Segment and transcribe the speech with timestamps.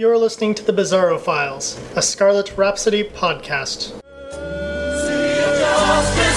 [0.00, 4.00] You're listening to the Bizarro Files, a Scarlet Rhapsody podcast.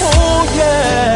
[0.03, 1.10] Oh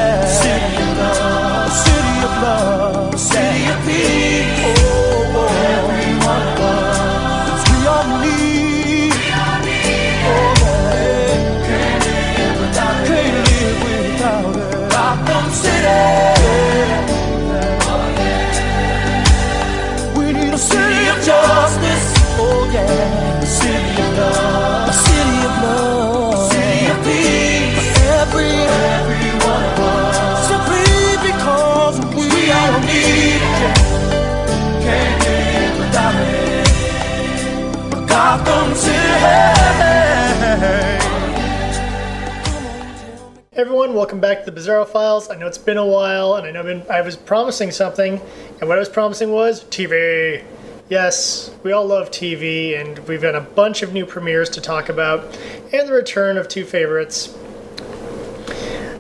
[43.95, 45.29] welcome back to the Bizarro Files.
[45.29, 48.19] I know it's been a while, and I know been, I was promising something,
[48.59, 50.43] and what I was promising was TV.
[50.89, 54.89] Yes, we all love TV, and we've got a bunch of new premieres to talk
[54.89, 55.39] about,
[55.71, 57.37] and the return of two favorites.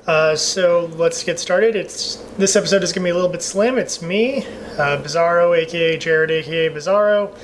[0.07, 1.75] Uh, so let's get started.
[1.75, 3.77] It's this episode is gonna be a little bit slim.
[3.77, 4.45] It's me,
[4.77, 7.37] uh, Bizarro, aka Jared, aka Bizarro,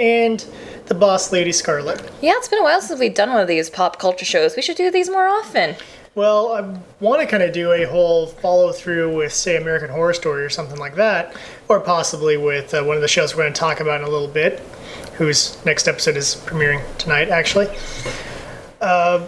[0.00, 0.42] and
[0.86, 2.00] the boss lady Scarlet.
[2.22, 4.56] Yeah, it's been a while since we've done one of these pop culture shows.
[4.56, 5.76] We should do these more often.
[6.14, 10.14] Well, I want to kind of do a whole follow through with, say, American Horror
[10.14, 11.34] Story or something like that,
[11.68, 14.10] or possibly with uh, one of the shows we're going to talk about in a
[14.10, 14.60] little bit,
[15.16, 17.66] whose next episode is premiering tonight, actually.
[18.80, 19.26] Uh,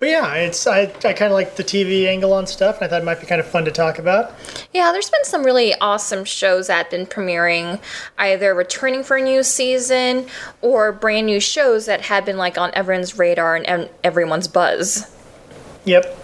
[0.00, 2.88] but yeah, it's I, I kind of like the TV angle on stuff, and I
[2.88, 4.34] thought it might be kind of fun to talk about.
[4.74, 7.80] Yeah, there's been some really awesome shows that have been premiering,
[8.18, 10.26] either returning for a new season
[10.60, 15.08] or brand new shows that had been like on everyone's radar and ev- everyone's buzz.
[15.84, 16.18] Yep.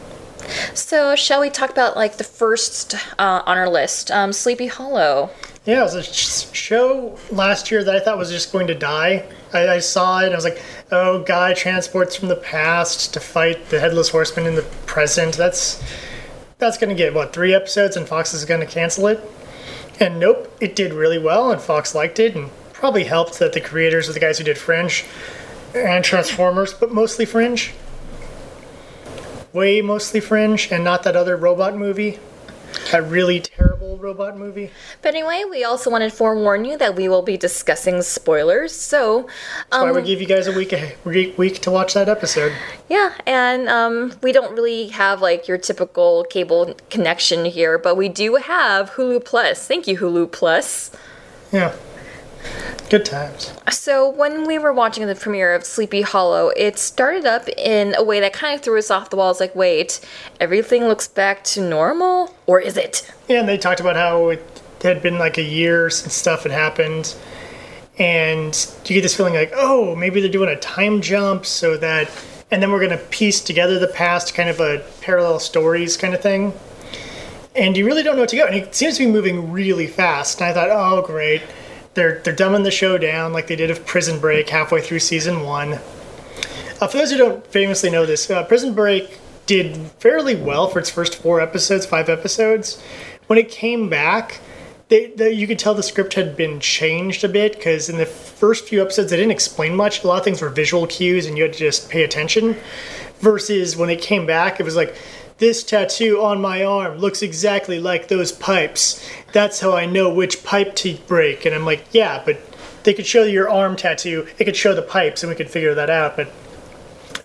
[0.74, 5.30] So, shall we talk about like the first uh, on our list, um, Sleepy Hollow?
[5.64, 8.74] Yeah, it was a sh- show last year that I thought was just going to
[8.74, 9.28] die.
[9.52, 13.20] I, I saw it and I was like, oh, guy transports from the past to
[13.20, 15.36] fight the headless horseman in the present.
[15.36, 15.82] That's
[16.58, 19.20] that's going to get what three episodes, and Fox is going to cancel it.
[20.00, 23.60] And nope, it did really well, and Fox liked it, and probably helped that the
[23.60, 25.04] creators are the guys who did Fringe
[25.74, 27.74] and Transformers, but mostly Fringe.
[29.58, 32.20] Way mostly Fringe, and not that other robot movie.
[32.92, 34.70] That really terrible robot movie.
[35.02, 38.72] But anyway, we also wanted to forewarn you that we will be discussing spoilers.
[38.72, 39.22] So,
[39.72, 42.08] That's why um, we give you guys a week a week week to watch that
[42.08, 42.52] episode.
[42.88, 48.08] Yeah, and um, we don't really have like your typical cable connection here, but we
[48.08, 49.66] do have Hulu Plus.
[49.66, 50.92] Thank you, Hulu Plus.
[51.50, 51.74] Yeah.
[52.90, 53.52] Good times.
[53.70, 58.02] So when we were watching the premiere of Sleepy Hollow, it started up in a
[58.02, 59.40] way that kind of threw us off the walls.
[59.40, 60.00] Like, wait,
[60.40, 63.10] everything looks back to normal, or is it?
[63.28, 66.52] Yeah, and they talked about how it had been like a year since stuff had
[66.52, 67.14] happened.
[67.98, 68.54] And
[68.86, 72.08] you get this feeling like, oh, maybe they're doing a time jump so that,
[72.50, 76.14] and then we're going to piece together the past, kind of a parallel stories kind
[76.14, 76.54] of thing.
[77.54, 78.46] And you really don't know what to go.
[78.46, 80.40] And it seems to be moving really fast.
[80.40, 81.42] And I thought, oh, great.
[81.98, 85.42] They're, they're dumbing the show down like they did of Prison Break halfway through season
[85.42, 85.80] one.
[86.80, 90.78] Uh, for those who don't famously know this, uh, Prison Break did fairly well for
[90.78, 92.80] its first four episodes, five episodes.
[93.26, 94.38] When it came back,
[94.86, 98.06] they, the, you could tell the script had been changed a bit because in the
[98.06, 100.04] first few episodes they didn't explain much.
[100.04, 102.56] A lot of things were visual cues and you had to just pay attention.
[103.18, 104.94] Versus when it came back, it was like,
[105.38, 109.04] this tattoo on my arm looks exactly like those pipes.
[109.32, 111.46] That's how I know which pipe to break.
[111.46, 112.38] And I'm like, yeah, but
[112.82, 115.74] they could show your arm tattoo, it could show the pipes, and we could figure
[115.74, 116.16] that out.
[116.16, 116.32] But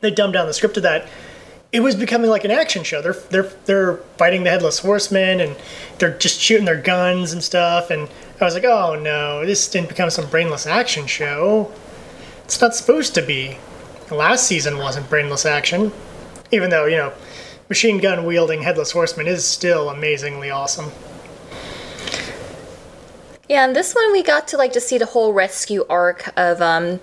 [0.01, 1.07] they dumbed down the script of that.
[1.71, 3.01] It was becoming like an action show.
[3.01, 5.55] They're they're they're fighting the headless horseman, and
[5.97, 7.89] they're just shooting their guns and stuff.
[7.89, 8.07] And
[8.39, 11.71] I was like, oh no, this didn't become some brainless action show.
[12.43, 13.57] It's not supposed to be.
[14.11, 15.91] Last season wasn't brainless action,
[16.51, 17.13] even though you know
[17.69, 20.91] machine gun wielding headless horseman is still amazingly awesome.
[23.49, 26.61] Yeah, and this one we got to like to see the whole rescue arc of
[26.61, 26.99] um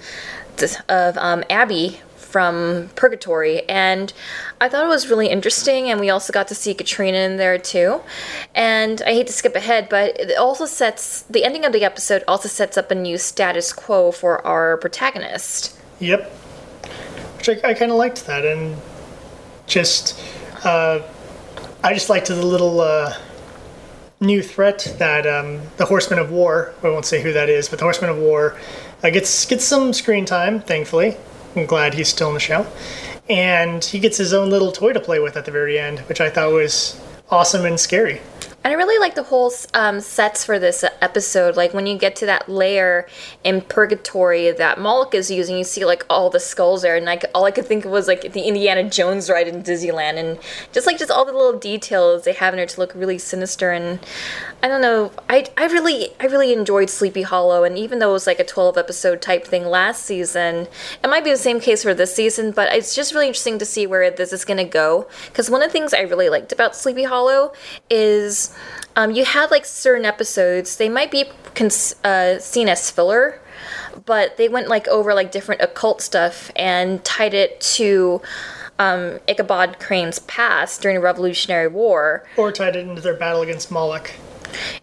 [0.89, 4.13] of um Abby from Purgatory, and
[4.61, 5.91] I thought it was really interesting.
[5.91, 8.01] And we also got to see Katrina in there too.
[8.55, 12.23] And I hate to skip ahead, but it also sets the ending of the episode
[12.29, 15.77] also sets up a new status quo for our protagonist.
[15.99, 16.31] Yep.
[17.37, 18.77] Which I, I kind of liked that, and
[19.67, 20.19] just
[20.65, 21.03] uh,
[21.83, 23.17] I just liked the little uh,
[24.21, 26.75] new threat that um, the Horseman of War.
[26.83, 28.59] I won't say who that is, but the Horseman of War
[29.03, 30.61] uh, gets gets some screen time.
[30.61, 31.17] Thankfully,
[31.57, 32.67] I'm glad he's still in the show,
[33.29, 36.21] and he gets his own little toy to play with at the very end, which
[36.21, 38.21] I thought was awesome and scary.
[38.63, 41.57] And I really like the whole um, sets for this episode.
[41.57, 43.07] Like when you get to that layer
[43.43, 47.25] in Purgatory that Moloch is using, you see like all the skulls there, and like
[47.35, 50.39] all I could think of was like the Indiana Jones ride in Disneyland, and
[50.73, 53.71] just like just all the little details they have in there to look really sinister.
[53.71, 53.99] And
[54.63, 58.13] I don't know, I I really I really enjoyed Sleepy Hollow, and even though it
[58.13, 60.69] was like a twelve episode type thing last season,
[61.03, 62.51] it might be the same case for this season.
[62.51, 65.09] But it's just really interesting to see where this is going to go.
[65.29, 67.55] Because one of the things I really liked about Sleepy Hollow
[67.89, 68.50] is
[68.97, 71.25] um, you had like certain episodes they might be
[71.55, 73.41] cons- uh, seen as filler
[74.07, 78.21] but they went like over like different occult stuff and tied it to
[78.79, 83.71] um, ichabod crane's past during the revolutionary war Or tied it into their battle against
[83.71, 84.11] Moloch.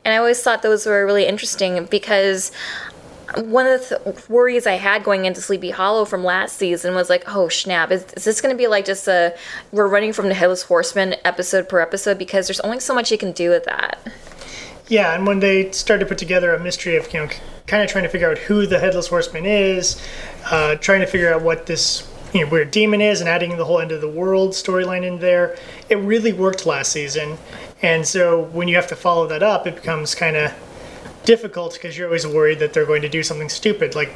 [0.05, 2.51] and I always thought those were really interesting because
[3.35, 7.09] one of the th- worries I had going into Sleepy Hollow from last season was
[7.09, 9.35] like, oh snap, is, is this going to be like just a
[9.71, 13.17] we're running from the Headless Horseman episode per episode because there's only so much you
[13.17, 13.99] can do with that.
[14.87, 17.29] Yeah, and when they started to put together a mystery of, you know,
[17.65, 20.01] kind of trying to figure out who the Headless Horseman is,
[20.49, 23.65] uh, trying to figure out what this you know, weird demon is, and adding the
[23.65, 25.57] whole end of the world storyline in there,
[25.89, 27.37] it really worked last season.
[27.81, 30.53] And so when you have to follow that up, it becomes kind of
[31.27, 33.93] difficult because you're always worried that they're going to do something stupid.
[33.95, 34.11] Like,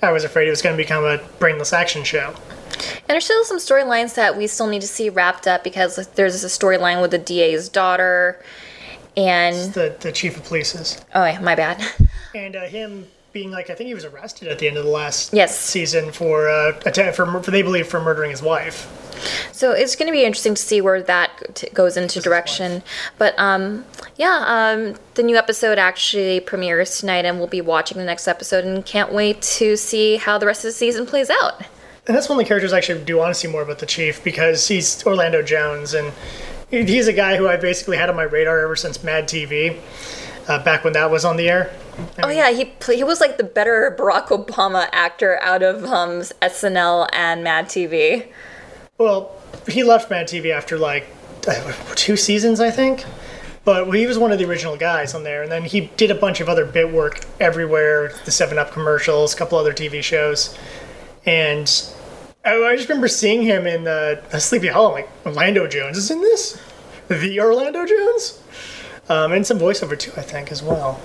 [0.00, 2.32] I was afraid it was going to become a brainless action show.
[2.76, 6.42] And there's still some storylines that we still need to see wrapped up because there's
[6.44, 8.42] a storyline with the DA's daughter,
[9.16, 11.04] and The, the chief of police is.
[11.14, 11.82] oh, yeah, my bad.
[12.36, 14.90] And uh, him being like, I think he was arrested at the end of the
[14.90, 15.56] last Yes.
[15.58, 18.88] season for, uh, atta- for, for, they believe, for murdering his wife.
[19.52, 22.82] So it's going to be interesting to see where that t- goes into direction.
[23.18, 23.84] But um,
[24.16, 28.64] yeah, um, the new episode actually premieres tonight, and we'll be watching the next episode,
[28.64, 31.62] and can't wait to see how the rest of the season plays out.
[32.06, 33.86] And that's one of the characters I actually do want to see more about the
[33.86, 36.12] chief because he's Orlando Jones, and
[36.70, 39.80] he's a guy who I basically had on my radar ever since Mad TV,
[40.48, 41.72] uh, back when that was on the air.
[42.22, 46.20] Oh yeah, he pl- he was like the better Barack Obama actor out of um,
[46.42, 48.26] SNL and Mad TV.
[48.98, 49.32] Well,
[49.68, 51.06] he left Mad TV after like
[51.46, 53.04] uh, two seasons, I think.
[53.64, 56.14] But he was one of the original guys on there, and then he did a
[56.14, 60.56] bunch of other bit work everywhere, the Seven Up commercials, a couple other TV shows,
[61.24, 61.66] and
[62.44, 64.92] I, I just remember seeing him in uh, Sleepy Hollow.
[64.92, 66.60] Like Orlando Jones is in this,
[67.08, 68.42] the Orlando Jones,
[69.08, 71.00] um, and some voiceover too, I think, as well.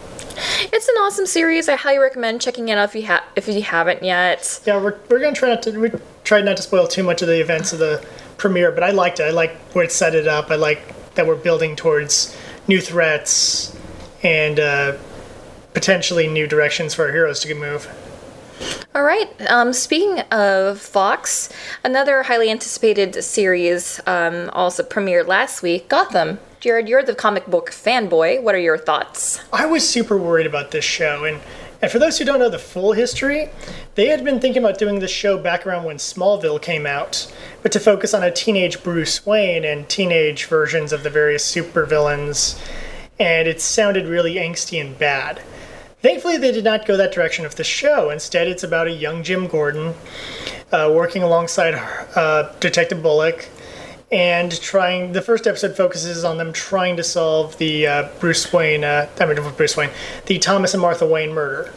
[0.72, 1.68] It's an awesome series.
[1.68, 4.62] I highly recommend checking it out if you ha- if you haven't yet.
[4.66, 5.92] Yeah, we're, we're gonna try not to we
[6.24, 8.06] tried not to spoil too much of the events of the
[8.38, 9.24] premiere, but I liked it.
[9.24, 10.50] I like where it set it up.
[10.50, 12.36] I like that we're building towards
[12.68, 13.76] new threats
[14.24, 14.98] and uh,
[15.74, 17.90] potentially new directions for our heroes to move.
[18.96, 19.30] All right.
[19.50, 21.50] Um, speaking of Fox,
[21.84, 26.40] another highly anticipated series um, also premiered last week, Gotham.
[26.60, 28.44] Jared, you're the comic book fanboy.
[28.44, 29.40] What are your thoughts?
[29.54, 31.40] I was super worried about this show, and
[31.82, 33.48] and for those who don't know the full history,
[33.96, 37.34] they had been thinking about doing this show back around when Smallville came out,
[37.64, 42.62] but to focus on a teenage Bruce Wayne and teenage versions of the various supervillains,
[43.18, 45.42] and it sounded really angsty and bad.
[46.02, 48.10] Thankfully, they did not go that direction with the show.
[48.10, 49.94] Instead, it's about a young Jim Gordon
[50.74, 51.76] uh, working alongside
[52.18, 53.48] uh, Detective Bullock
[54.12, 55.12] and trying.
[55.12, 58.84] The first episode focuses on them trying to solve the uh, Bruce Wayne.
[58.84, 59.92] Uh, I mean, Bruce Wayne,
[60.26, 61.72] the Thomas and Martha Wayne murder.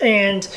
[0.00, 0.48] And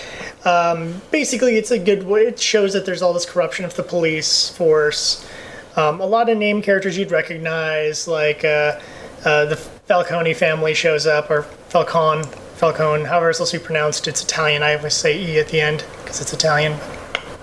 [0.43, 2.21] um, basically, it's a good way.
[2.21, 5.27] It shows that there's all this corruption of the police force.
[5.75, 8.79] Um, a lot of name characters you'd recognize, like uh,
[9.25, 12.23] uh, the Falcone family shows up, or Falcone,
[12.55, 14.07] Falcone, however it's supposed to be pronounced.
[14.07, 14.63] It's Italian.
[14.63, 16.73] I always say E at the end because it's Italian.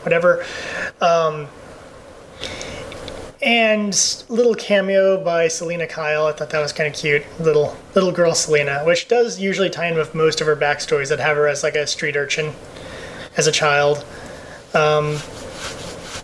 [0.03, 0.45] Whatever.
[1.01, 1.47] Um,
[3.43, 6.27] and little cameo by Selina Kyle.
[6.27, 7.25] I thought that was kind of cute.
[7.41, 11.19] Little little girl Selina, which does usually tie in with most of her backstories that
[11.19, 12.53] have her as like a street urchin
[13.37, 14.05] as a child.
[14.75, 15.19] Um,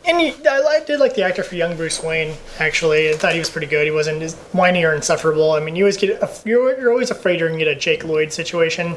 [0.07, 2.35] and I, I did like the actor for young Bruce Wayne.
[2.59, 3.85] Actually, I thought he was pretty good.
[3.85, 5.53] He wasn't as whiny or insufferable.
[5.53, 8.05] I mean, you always get a, you're, you're always afraid you're gonna get a Jake
[8.05, 8.97] Lloyd situation.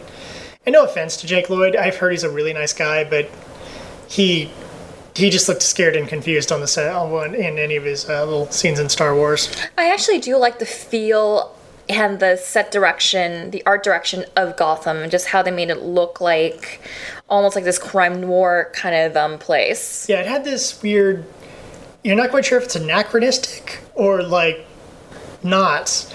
[0.65, 3.29] And no offense to Jake Lloyd, I've heard he's a really nice guy, but
[4.07, 4.51] he
[5.15, 8.23] he just looked scared and confused on the set on- in any of his uh,
[8.25, 9.53] little scenes in Star Wars.
[9.77, 11.55] I actually do like the feel
[11.89, 15.81] and the set direction, the art direction of Gotham, and just how they made it
[15.81, 16.79] look like
[17.29, 20.07] almost like this crime noir kind of um, place.
[20.07, 21.25] Yeah, it had this weird.
[22.03, 24.65] You're not quite sure if it's anachronistic or like
[25.43, 26.13] not.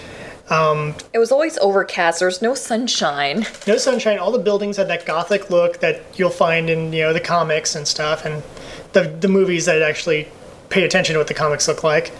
[0.48, 2.20] It was always overcast.
[2.20, 3.44] There was no sunshine.
[3.66, 4.18] No sunshine.
[4.18, 7.74] All the buildings had that gothic look that you'll find in you know the comics
[7.74, 8.42] and stuff, and
[8.96, 10.26] the the movies that actually
[10.70, 12.12] pay attention to what the comics look like.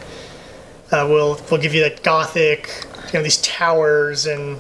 [0.93, 2.71] Uh, will will give you that gothic
[3.07, 4.59] you know these towers and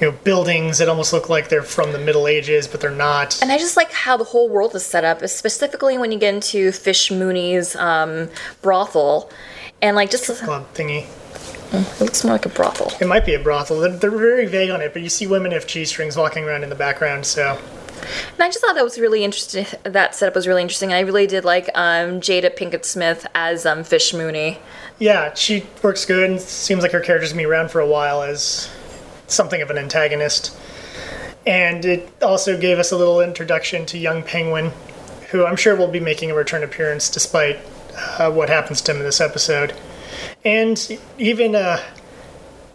[0.00, 3.42] you know buildings that almost look like they're from the Middle Ages, but they're not.
[3.42, 6.34] And I just like how the whole world is set up, specifically when you get
[6.34, 8.30] into Fish Mooney's um,
[8.62, 9.30] brothel,
[9.82, 11.06] and like just Club thingy.
[11.72, 12.92] it looks more like a brothel.
[13.00, 13.80] It might be a brothel.
[13.80, 16.62] They're, they're very vague on it, but you see women with G strings walking around
[16.62, 17.26] in the background.
[17.26, 17.58] So
[18.00, 19.66] And I just thought that was really interesting.
[19.84, 20.90] That setup was really interesting.
[20.90, 24.58] And I really did like um, Jada Pinkett Smith as um, Fish Mooney.
[24.98, 26.30] yeah, she works good.
[26.30, 28.70] and Seems like her character's gonna be around for a while as
[29.26, 30.56] something of an antagonist.
[31.46, 34.72] And it also gave us a little introduction to young Penguin,
[35.30, 37.58] who I'm sure will be making a return appearance despite
[38.18, 39.74] uh, what happens to him in this episode.
[40.44, 41.80] And even uh,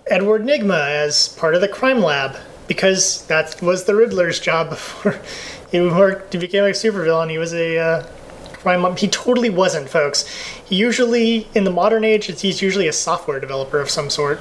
[0.07, 5.19] Edward Nygma as part of the crime lab, because that was the Riddler's job before
[5.71, 6.33] he worked.
[6.33, 7.29] He became a supervillain.
[7.29, 8.03] He was a uh,
[8.53, 8.95] crime.
[8.97, 10.27] He totally wasn't, folks.
[10.65, 14.39] He usually, in the modern age, he's usually a software developer of some sort.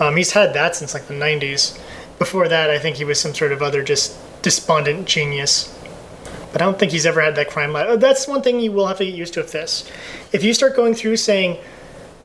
[0.00, 1.78] Um, he's had that since like the 90s.
[2.18, 5.70] Before that, I think he was some sort of other just despondent genius.
[6.52, 8.00] But I don't think he's ever had that crime lab.
[8.00, 9.90] That's one thing you will have to get used to with this.
[10.32, 11.58] If you start going through saying,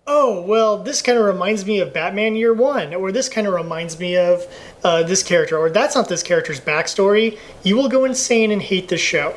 [0.10, 3.54] oh, well, this kind of reminds me of Batman Year One, or this kind of
[3.54, 4.46] reminds me of
[4.84, 8.90] uh, this character, or that's not this character's backstory, you will go insane and hate
[8.90, 9.36] this show.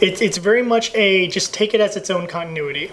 [0.00, 2.92] It, it's very much a just take it as its own continuity.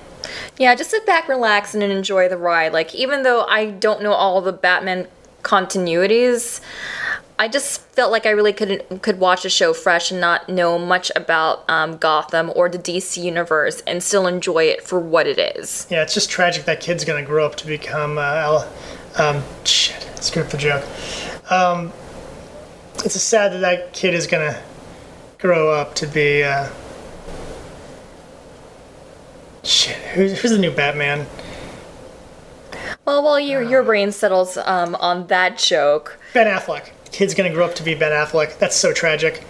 [0.58, 2.74] Yeah, just sit back, relax, and enjoy the ride.
[2.74, 5.08] Like, even though I don't know all the Batman
[5.44, 6.62] continuities,
[7.41, 10.77] I just felt like I really couldn't could watch a show fresh and not know
[10.77, 15.39] much about um, Gotham or the DC universe and still enjoy it for what it
[15.39, 15.88] is.
[15.89, 18.19] Yeah, it's just tragic that kid's gonna grow up to become.
[18.19, 18.74] Uh, Al-
[19.17, 20.86] um, shit, screw up the joke.
[21.50, 21.91] Um,
[23.03, 24.62] it's a sad that that kid is gonna
[25.39, 26.43] grow up to be.
[26.43, 26.69] Uh,
[29.63, 31.25] shit, who's, who's the new Batman?
[33.03, 36.91] Well, while your your brain settles um, on that joke, Ben Affleck.
[37.12, 38.58] Kid's gonna grow up to be Ben Affleck.
[38.58, 39.44] That's so tragic.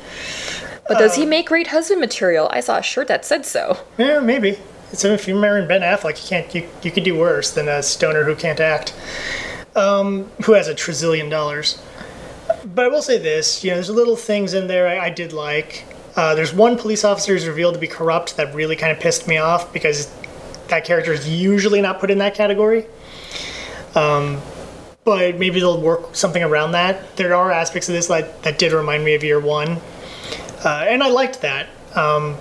[0.88, 2.50] but does he make great husband material?
[2.52, 3.78] I saw a shirt that said so.
[3.98, 4.58] Yeah, maybe.
[4.94, 6.56] So if you're marrying Ben Affleck, you can't.
[6.56, 8.94] You, you could do worse than a stoner who can't act,
[9.76, 11.82] um, who has a trillion dollars.
[12.66, 15.32] But I will say this: you know, there's little things in there I, I did
[15.34, 15.86] like.
[16.16, 19.28] Uh, there's one police officer who's revealed to be corrupt that really kind of pissed
[19.30, 20.14] me off because
[20.68, 22.86] that character is usually not put in that category.
[23.96, 24.42] Um,
[25.04, 27.16] but maybe they'll work something around that.
[27.18, 29.80] There are aspects of this that, that did remind me of Year One,
[30.64, 31.68] uh, and I liked that.
[31.96, 32.38] Um,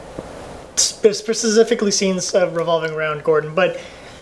[0.76, 3.76] specifically scenes uh, revolving around Gordon, but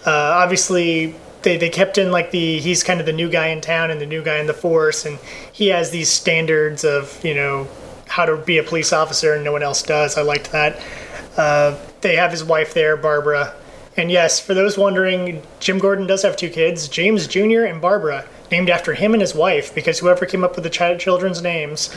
[0.07, 3.61] uh, obviously they, they kept in like the he's kind of the new guy in
[3.61, 5.19] town and the new guy in the force, and
[5.53, 7.69] he has these standards of you know
[8.07, 10.17] how to be a police officer and no one else does.
[10.17, 10.81] I liked that.
[11.37, 13.55] Uh, they have his wife there, Barbara,
[13.99, 17.65] and yes, for those wondering, Jim Gordon does have two kids, James Jr.
[17.65, 21.43] and Barbara, named after him and his wife, because whoever came up with the children's
[21.43, 21.95] names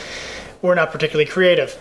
[0.60, 1.78] were not particularly creative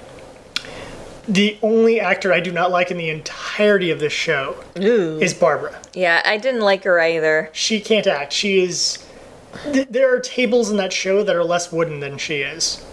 [1.28, 5.80] the only actor I do not like in the entirety of this show is Barbara.
[5.94, 7.50] Yeah, I didn't like her either.
[7.54, 8.34] She can't act.
[8.34, 9.06] She is.
[9.72, 12.84] Th- there are tables in that show that are less wooden than she is.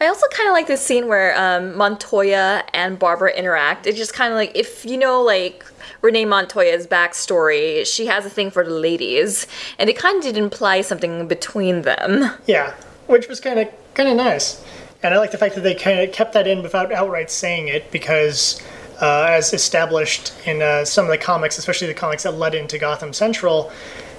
[0.00, 3.86] I also kind of like this scene where um, Montoya and Barbara interact.
[3.86, 5.64] It's just kind of like if you know, like
[6.06, 9.46] Renee Montoya's backstory, she has a thing for the ladies,
[9.78, 12.30] and it kind of did imply something between them.
[12.46, 12.74] Yeah,
[13.08, 14.64] which was kind of kind of nice,
[15.02, 17.68] and I like the fact that they kind of kept that in without outright saying
[17.68, 18.62] it because.
[18.98, 22.78] Uh, as established in uh, some of the comics, especially the comics that led into
[22.78, 23.70] Gotham Central,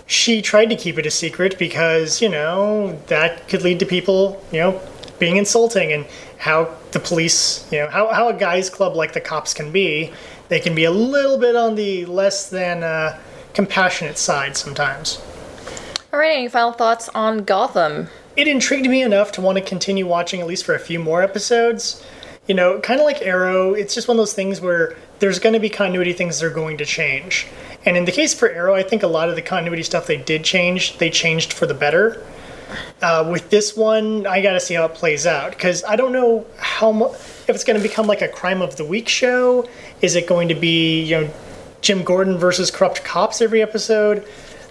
[0.05, 4.39] she tried to keep it a secret because you know that could lead to people
[4.51, 4.79] you know
[5.17, 6.05] being insulting and
[6.37, 10.13] how the police you know how, how a guys club like the cops can be
[10.49, 13.17] they can be a little bit on the less than uh,
[13.53, 15.21] compassionate side sometimes
[16.13, 18.07] All right, any final thoughts on Gotham?
[18.35, 21.23] it intrigued me enough to want to continue watching at least for a few more
[21.23, 22.03] episodes.
[22.47, 25.53] You know, kind of like Arrow, it's just one of those things where there's going
[25.53, 27.47] to be continuity things that are going to change.
[27.83, 30.17] And in the case for Arrow, I think a lot of the continuity stuff they
[30.17, 32.23] did change, they changed for the better.
[33.01, 36.11] Uh, with this one, I got to see how it plays out because I don't
[36.13, 37.13] know how mu-
[37.47, 39.67] if it's going to become like a crime of the week show.
[40.01, 41.29] Is it going to be you know
[41.81, 44.27] Jim Gordon versus corrupt cops every episode?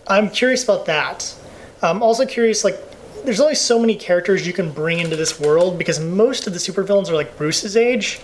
[0.07, 1.35] I'm curious about that.
[1.83, 2.79] I'm also curious like
[3.25, 6.59] there's only so many characters you can bring into this world because most of the
[6.59, 8.21] supervillains are like Bruce's age,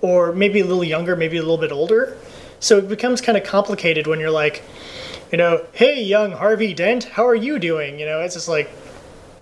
[0.00, 2.16] or maybe a little younger, maybe a little bit older.
[2.60, 4.62] So it becomes kind of complicated when you're like,
[5.30, 7.98] you know, hey, young Harvey Dent, how are you doing?
[7.98, 8.70] You know, it's just like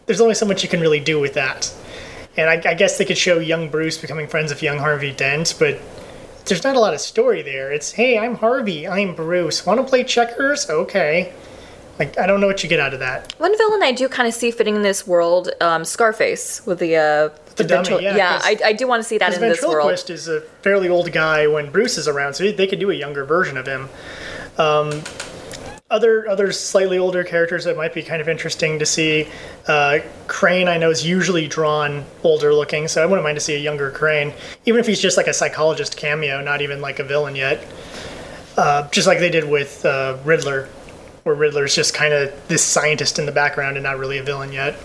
[0.07, 1.73] there's only so much you can really do with that.
[2.37, 5.55] And I, I guess they could show young Bruce becoming friends with young Harvey Dent,
[5.59, 5.79] but
[6.45, 7.73] there's not a lot of story there.
[7.73, 9.65] It's, hey, I'm Harvey, I'm Bruce.
[9.65, 10.69] Want to play checkers?
[10.69, 11.33] Okay.
[11.99, 13.33] Like I don't know what you get out of that.
[13.39, 16.95] One villain I do kind of see fitting in this world, um, Scarface with the
[16.97, 19.63] uh, The dummy, ventrilo- yeah, 'cause- I, I do want to see that in this
[19.63, 19.73] world.
[19.73, 22.91] The ventriloquist is a fairly old guy when Bruce is around, so they could do
[22.91, 23.89] a younger version of him.
[24.59, 25.03] Um,
[25.89, 29.29] other other slightly older characters that might be kind of interesting to see.
[29.67, 33.55] Uh, Crane, I know, is usually drawn older looking, so I wouldn't mind to see
[33.55, 34.33] a younger Crane,
[34.65, 37.65] even if he's just like a psychologist cameo, not even like a villain yet.
[38.57, 40.69] Uh, just like they did with uh, Riddler,
[41.23, 44.51] where Riddler's just kind of this scientist in the background and not really a villain
[44.51, 44.77] yet.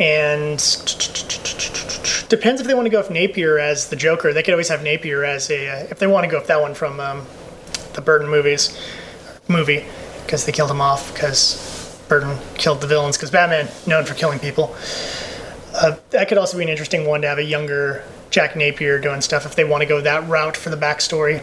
[0.00, 0.58] And
[2.28, 4.32] depends if they want to go with Napier as the Joker.
[4.32, 6.60] They could always have Napier as a uh, if they want to go with that
[6.60, 7.24] one from um,
[7.94, 8.78] the Burton movies
[9.48, 9.84] movie
[10.24, 14.38] because they killed him off because Burton killed the villains because Batman known for killing
[14.38, 14.76] people.
[15.74, 19.20] Uh, that could also be an interesting one to have a younger Jack Napier doing
[19.20, 21.42] stuff if they want to go that route for the backstory.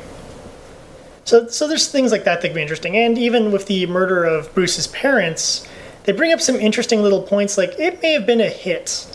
[1.24, 4.24] So, so there's things like that that could be interesting, and even with the murder
[4.24, 5.68] of Bruce's parents,
[6.04, 7.58] they bring up some interesting little points.
[7.58, 9.08] Like it may have been a hit,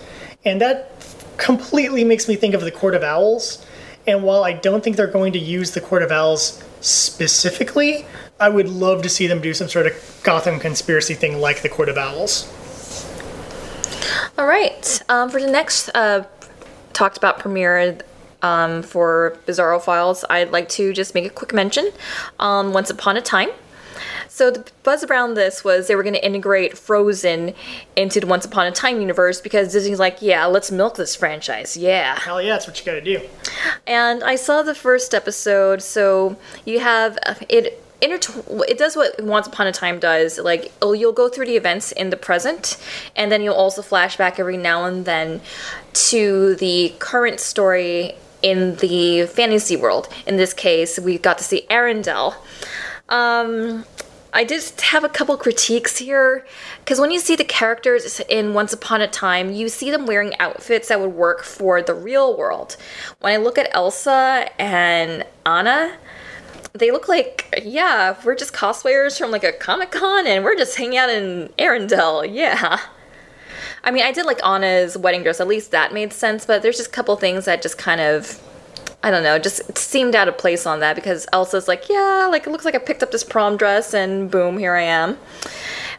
[0.45, 0.93] and that
[1.37, 3.65] completely makes me think of the Court of Owls.
[4.07, 8.07] And while I don't think they're going to use the Court of Owls specifically,
[8.41, 11.69] I would love to see them do some sort of Gotham conspiracy thing like the
[11.69, 12.51] Court of Owls.
[14.39, 15.03] All right.
[15.11, 16.25] Um, for the next uh,
[16.95, 17.99] talked about premiere
[18.41, 21.91] um, for Bizarro Files, I'd like to just make a quick mention
[22.39, 23.51] on Once Upon a Time.
[24.29, 27.53] So the buzz around this was they were going to integrate Frozen
[27.97, 31.77] into the Once Upon a Time universe because Disney's like, yeah, let's milk this franchise.
[31.77, 32.19] Yeah.
[32.19, 33.21] Hell yeah, that's what you gotta do.
[33.87, 37.85] And I saw the first episode, so you have uh, it.
[38.01, 40.39] Intertw- it does what Once Upon a Time does.
[40.39, 42.77] Like oh, you'll go through the events in the present,
[43.17, 45.41] and then you'll also flash back every now and then
[45.93, 50.09] to the current story in the fantasy world.
[50.27, 52.35] In this case, we got to see Arendelle.
[53.09, 53.85] Um,
[54.33, 56.47] I just have a couple critiques here
[56.79, 60.39] because when you see the characters in Once Upon a Time, you see them wearing
[60.39, 62.77] outfits that would work for the real world.
[63.19, 65.97] When I look at Elsa and Anna,
[66.73, 70.77] they look like, yeah, we're just cosplayers from like a Comic Con and we're just
[70.77, 72.29] hanging out in Arendelle.
[72.33, 72.81] Yeah.
[73.83, 76.77] I mean, I did like Anna's wedding dress, at least that made sense, but there's
[76.77, 78.41] just a couple things that just kind of
[79.03, 82.47] I don't know, just seemed out of place on that because Elsa's like, yeah, like
[82.47, 85.17] it looks like I picked up this prom dress and boom, here I am.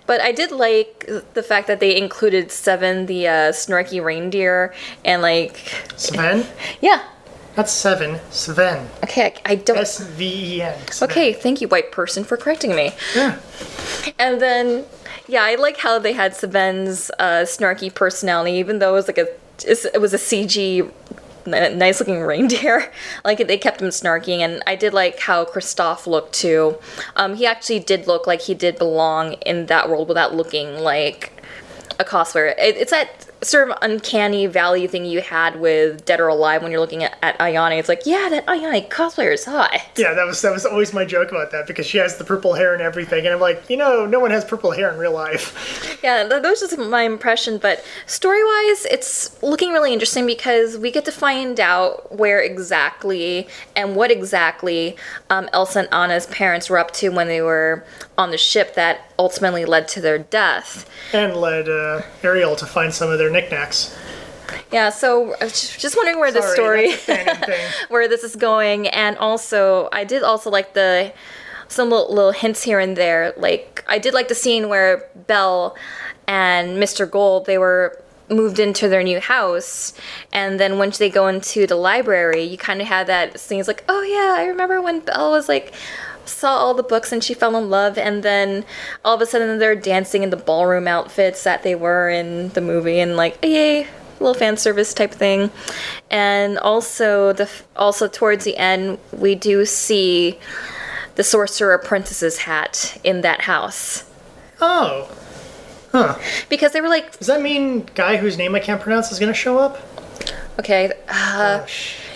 [0.06, 5.22] But I did like the fact that they included Seven, the uh, snarky reindeer, and
[5.22, 5.58] like,
[5.95, 6.45] Sven?
[6.82, 7.04] yeah,
[7.56, 8.20] That's seven.
[8.30, 8.88] Sven.
[9.04, 9.78] okay, I, I don't.
[9.78, 10.78] S V E N.
[10.90, 11.10] Sven.
[11.10, 12.94] Okay, thank you, white person, for correcting me.
[13.16, 13.40] Yeah.
[14.18, 14.86] And then,
[15.28, 19.18] yeah, I like how they had Sven's uh, snarky personality, even though it was like
[19.18, 19.28] a
[19.64, 20.90] it was a CG
[21.46, 22.92] nice looking reindeer.
[23.26, 26.78] like they kept him snarking, and I did like how Kristoff looked too.
[27.16, 31.34] Um, he actually did look like he did belong in that world without looking like
[32.00, 32.54] a cosplayer.
[32.58, 36.71] It, it's that sort of uncanny valley thing you had with Dead or Alive when
[36.71, 37.80] you're looking at, at Ayane.
[37.80, 39.75] It's like, yeah, that Ayane cosplayer is hot.
[39.97, 42.54] Yeah, that was that was always my joke about that because she has the purple
[42.54, 45.13] hair and everything, and I'm like, you know, no one has purple hair in real
[45.13, 45.88] life.
[46.01, 47.60] Yeah, that, was just my impression.
[47.60, 53.47] But story wise, it's looking really interesting because we get to find out where exactly
[53.75, 54.95] and what exactly
[55.30, 57.86] um, Elsa and Anna's parents were up to when they were
[58.21, 60.89] on the ship that ultimately led to their death.
[61.13, 63.95] And led uh, Ariel to find some of their knickknacks.
[64.71, 66.91] Yeah, so just just wondering where Sorry, story.
[66.91, 67.71] that's a canon thing.
[67.89, 71.13] where this is going and also i did also like the
[71.67, 75.75] some little, little hints here and there like i did like the scene where belle
[76.27, 79.93] and mr gold they were moved into their new house
[80.34, 83.67] and then once they go into the library you kind of have that scene it's
[83.69, 85.73] like oh yeah i remember when belle was like
[86.32, 88.65] saw all the books and she fell in love and then
[89.06, 92.62] all of a sudden they're dancing in the ballroom outfits that they were in the
[92.62, 93.88] movie and like yay
[94.20, 95.50] little fan service type thing
[96.12, 100.38] and also the also towards the end we do see
[101.15, 104.04] the sorcerer apprentice's hat in that house
[104.62, 105.10] Oh,
[105.91, 106.17] Huh.
[106.50, 109.32] because they were like does that mean guy whose name I can't pronounce is going
[109.32, 109.78] to show up?
[110.60, 111.66] Okay uh,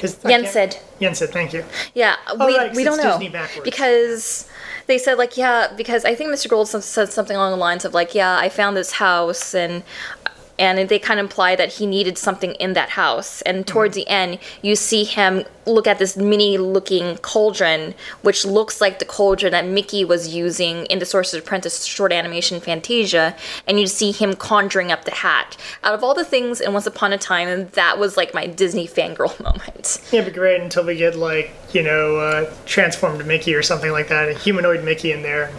[0.01, 0.79] Yensid.
[0.99, 1.63] Yensid, thank you.
[1.93, 3.19] yeah Oh, we, right, we don't know
[3.63, 4.47] because
[4.87, 7.93] they said like yeah because i think mr gold said something along the lines of
[7.93, 9.83] like yeah i found this house and
[10.57, 13.41] and they kind of imply that he needed something in that house.
[13.43, 18.79] And towards the end you see him look at this mini looking cauldron which looks
[18.79, 23.35] like the cauldron that mickey was using in the sorcerer's apprentice short animation fantasia.
[23.67, 25.57] And you see him conjuring up the hat.
[25.83, 28.47] Out of all the things in once upon a time and that was like my
[28.47, 30.01] disney fangirl moment.
[30.11, 34.09] It'd be great until we get like you know uh, transformed Mickey or something like
[34.09, 35.51] that, a humanoid Mickey in there.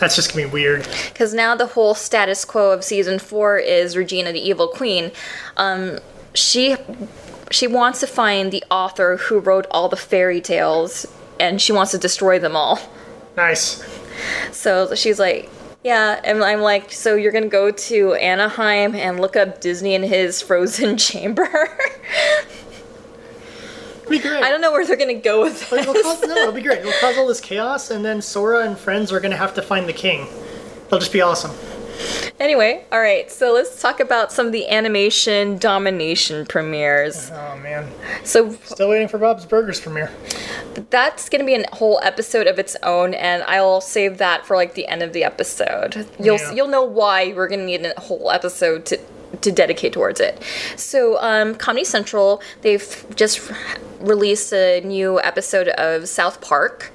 [0.00, 0.88] That's just gonna be weird.
[1.12, 5.12] Because now the whole status quo of season four is Regina, the evil queen.
[5.56, 5.98] Um,
[6.34, 6.76] she
[7.50, 11.06] she wants to find the author who wrote all the fairy tales,
[11.38, 12.80] and she wants to destroy them all.
[13.36, 13.84] Nice.
[14.52, 15.50] So she's like,
[15.82, 20.02] yeah, and I'm like, so you're gonna go to Anaheim and look up Disney in
[20.02, 21.48] his frozen chamber?
[24.10, 24.42] Be great.
[24.42, 26.80] I don't know where they're gonna go with But it'll cause, no, it'll be great.
[26.80, 29.88] It'll cause all this chaos, and then Sora and friends are gonna have to find
[29.88, 30.26] the king.
[30.86, 31.52] It'll just be awesome.
[32.40, 37.30] Anyway, all right, so let's talk about some of the animation domination premieres.
[37.30, 37.86] Oh man,
[38.24, 40.10] So still waiting for Bob's Burgers premiere.
[40.88, 44.56] that's going to be a whole episode of its own and i'll save that for
[44.56, 46.52] like the end of the episode you'll Yeah.
[46.52, 48.98] you'll know why we're going to need a whole episode to
[49.40, 50.42] to dedicate towards it.
[50.76, 53.40] So um, comedy central they've just
[54.00, 56.90] released a new episode of south park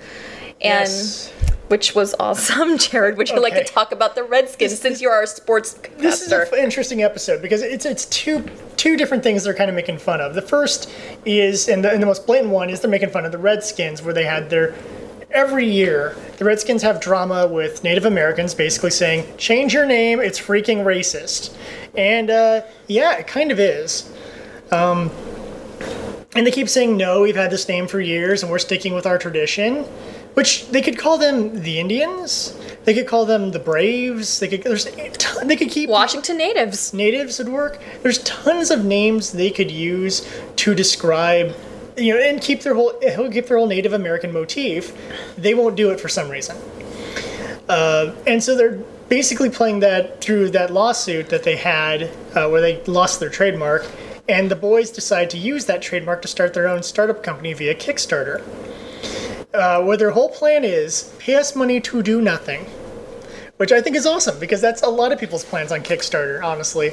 [0.62, 1.32] and Yes.
[1.68, 3.18] which was awesome jared.
[3.18, 6.32] Would you like to talk about the redskins since you are a sports This is
[6.32, 8.44] an interesting episode because it's it's two
[8.78, 10.34] two different things they're kind of making fun of.
[10.36, 10.92] The first
[11.26, 14.02] is, and the, and the most blatant one is they're making fun of the Redskins,
[14.04, 14.76] where they had their
[15.32, 20.40] every year the Redskins have drama with Native Americans, basically saying change your name, it's
[20.40, 21.56] freaking racist,
[21.98, 24.12] and uh, yeah, it kind of is.
[24.72, 25.12] Um,
[26.36, 29.06] and they keep saying no, we've had this name for years, and we're sticking with
[29.06, 29.86] our tradition.
[30.34, 32.58] Which they could call them the Indians.
[32.84, 34.40] They could call them the Braves.
[34.42, 34.64] They could.
[34.64, 34.86] There's.
[35.14, 37.82] ton- They could keep washington natives natives would work.
[38.04, 40.28] There's tons of names they could use
[40.58, 41.56] to describe,
[41.96, 42.92] you know, and keep their whole
[43.32, 44.94] keep their whole Native American motif.
[45.38, 46.58] They won't do it for some reason,
[47.70, 52.04] uh, and so they're basically playing that through that lawsuit that they had
[52.36, 53.86] uh, where they lost their trademark,
[54.28, 57.76] and the boys decide to use that trademark to start their own startup company via
[57.76, 58.42] Kickstarter.
[59.54, 62.66] Uh, where their whole plan is pay us money to do nothing
[63.58, 66.92] which I think is awesome because that's a lot of people's plans on Kickstarter, honestly.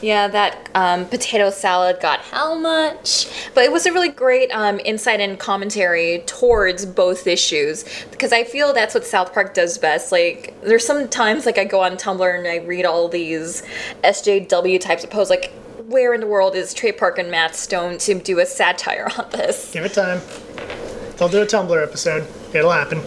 [0.00, 3.28] Yeah, that um, potato salad got how much?
[3.54, 8.44] But it was a really great um, insight and commentary towards both issues because I
[8.44, 10.12] feel that's what South Park does best.
[10.12, 13.62] Like, there's some times like I go on Tumblr and I read all these
[14.02, 15.52] SJW types of posts, like,
[15.86, 19.28] where in the world is Trey Parker and Matt Stone to do a satire on
[19.30, 19.72] this?
[19.72, 20.20] Give it time.
[21.16, 22.26] They'll do a Tumblr episode.
[22.54, 23.02] It'll happen.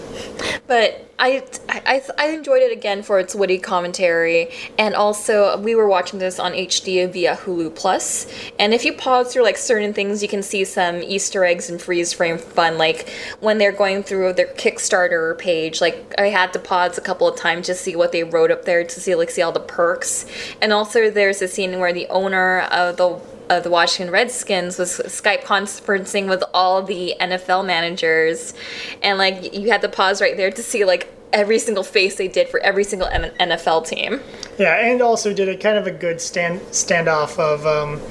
[0.67, 5.87] But I, I, I enjoyed it again for its witty commentary, and also we were
[5.87, 8.27] watching this on HD via Hulu Plus.
[8.59, 11.81] And if you pause through like certain things, you can see some Easter eggs and
[11.81, 12.77] freeze frame fun.
[12.77, 17.27] Like when they're going through their Kickstarter page, like I had to pause a couple
[17.27, 19.59] of times to see what they wrote up there to see like see all the
[19.61, 20.25] perks.
[20.61, 24.99] And also there's a scene where the owner of the of the Washington Redskins was
[25.05, 28.53] Skype conferencing with all the NFL managers,
[29.01, 32.27] and like you had to pause right there to see like every single face they
[32.27, 34.21] did for every single NFL team.
[34.57, 38.01] Yeah, and also did a kind of a good stand standoff of um,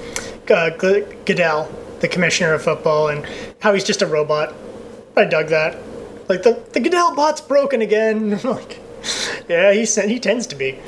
[0.50, 0.70] uh,
[1.24, 3.26] Goodell, the commissioner of football, and
[3.60, 4.54] how he's just a robot.
[5.16, 5.78] I dug that.
[6.28, 8.38] Like the the Goodell bot's broken again.
[8.44, 8.78] like,
[9.48, 10.78] yeah, he he tends to be.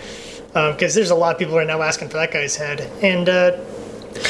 [0.53, 3.59] Because there's a lot of people right now asking for that guy's head, and uh,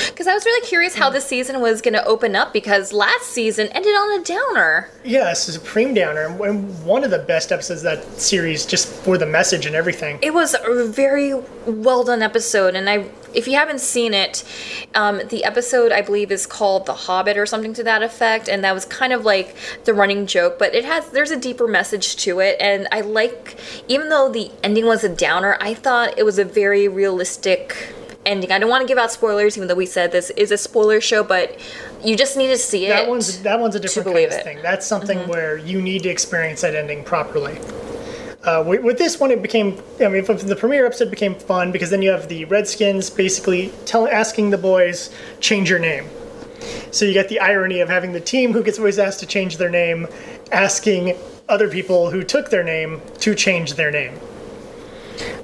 [0.09, 3.27] Because I was really curious how this season was going to open up because last
[3.27, 4.91] season ended on a downer.
[5.05, 9.27] Yes, Supreme Downer, and one of the best episodes of that series, just for the
[9.27, 10.19] message and everything.
[10.23, 11.35] It was a very
[11.67, 14.45] well done episode, and I, if you haven't seen it,
[14.95, 18.65] um, the episode I believe is called The Hobbit or something to that effect, and
[18.65, 20.59] that was kind of like the running joke.
[20.59, 23.57] But it has there's a deeper message to it, and I like
[23.89, 27.95] even though the ending was a downer, I thought it was a very realistic
[28.27, 28.53] ending.
[28.53, 31.01] I don't want to give out spoilers, even though we said this is a spoiler
[31.01, 31.59] show, but
[32.05, 32.91] you just need to see it.
[32.91, 34.35] That one's that one's a different kind of it.
[34.35, 34.45] Mm-hmm.
[34.45, 34.63] thing.
[34.63, 37.59] That's something where you need to experience that ending properly.
[38.45, 39.77] Uh, with, this one, it became.
[40.01, 44.07] I mean, the premiere episode became fun because then you have the Redskins basically tell,
[44.07, 46.09] asking the boys change your name.
[46.93, 49.57] So you get the irony of having the team who gets always asked to change
[49.57, 50.07] their name,
[50.53, 51.17] asking
[51.49, 54.15] other people who took their name to change their name.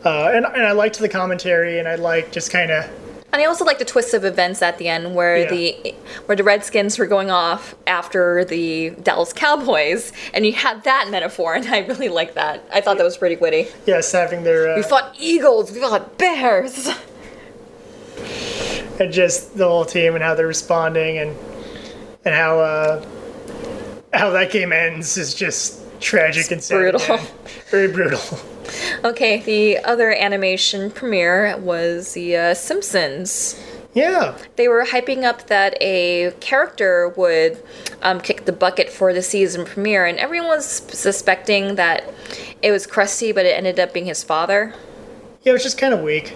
[0.04, 2.84] Uh, and, and I liked the commentary, and I liked just kind of
[3.32, 5.50] And I also like the twist of events at the end, where Yeah.
[5.50, 5.94] the
[6.26, 11.54] where the Redskins were going off after the Dallas Cowboys, and you had that metaphor,
[11.58, 12.62] and I really like that.
[12.72, 13.68] I thought that was pretty witty.
[13.86, 16.90] yes, having their uh, We fought eagles, we fought bears.
[19.00, 21.36] and just the whole team and how they're responding and
[22.24, 23.04] and how uh,
[24.12, 26.76] how that game ends is just tragic and sad.
[26.76, 27.18] brutal.
[27.70, 28.20] Very brutal.
[29.04, 33.60] Okay, the other animation premiere was the uh, Simpsons.
[33.94, 34.38] Yeah.
[34.56, 37.62] They were hyping up that a character would
[38.00, 42.14] um, kick the bucket for the season premiere, and everyone was suspecting that
[42.62, 44.72] it was Krusty, but it ended up being his father.
[45.42, 46.34] Yeah, it was just kind of weak.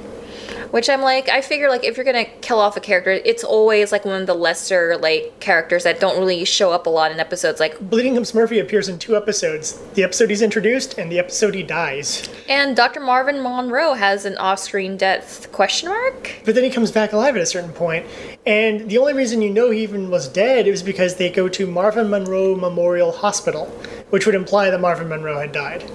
[0.71, 3.93] Which I'm like, I figure like if you're gonna kill off a character, it's always
[3.93, 7.21] like one of the lesser like characters that don't really show up a lot in
[7.21, 7.61] episodes.
[7.61, 11.55] Like, Bleeding Gums Murphy appears in two episodes the episode he's introduced and the episode
[11.55, 12.29] he dies.
[12.49, 13.01] and Dr.
[13.01, 16.33] Marvin Monroe has an off-screen death question mark.
[16.45, 18.07] But then he comes back alive at a certain point,
[18.47, 21.67] and the only reason you know he even was dead is because they go to
[21.67, 23.67] Marvin Monroe Memorial Hospital,
[24.11, 25.91] which would imply that Marvin Monroe had died.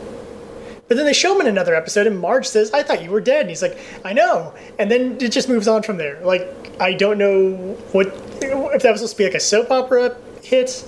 [0.91, 3.21] But then they show him in another episode, and Marge says, I thought you were
[3.21, 3.39] dead.
[3.39, 4.53] And he's like, I know.
[4.77, 6.19] And then it just moves on from there.
[6.19, 8.07] Like, I don't know what
[8.41, 10.85] if that was supposed to be like a soap opera hit.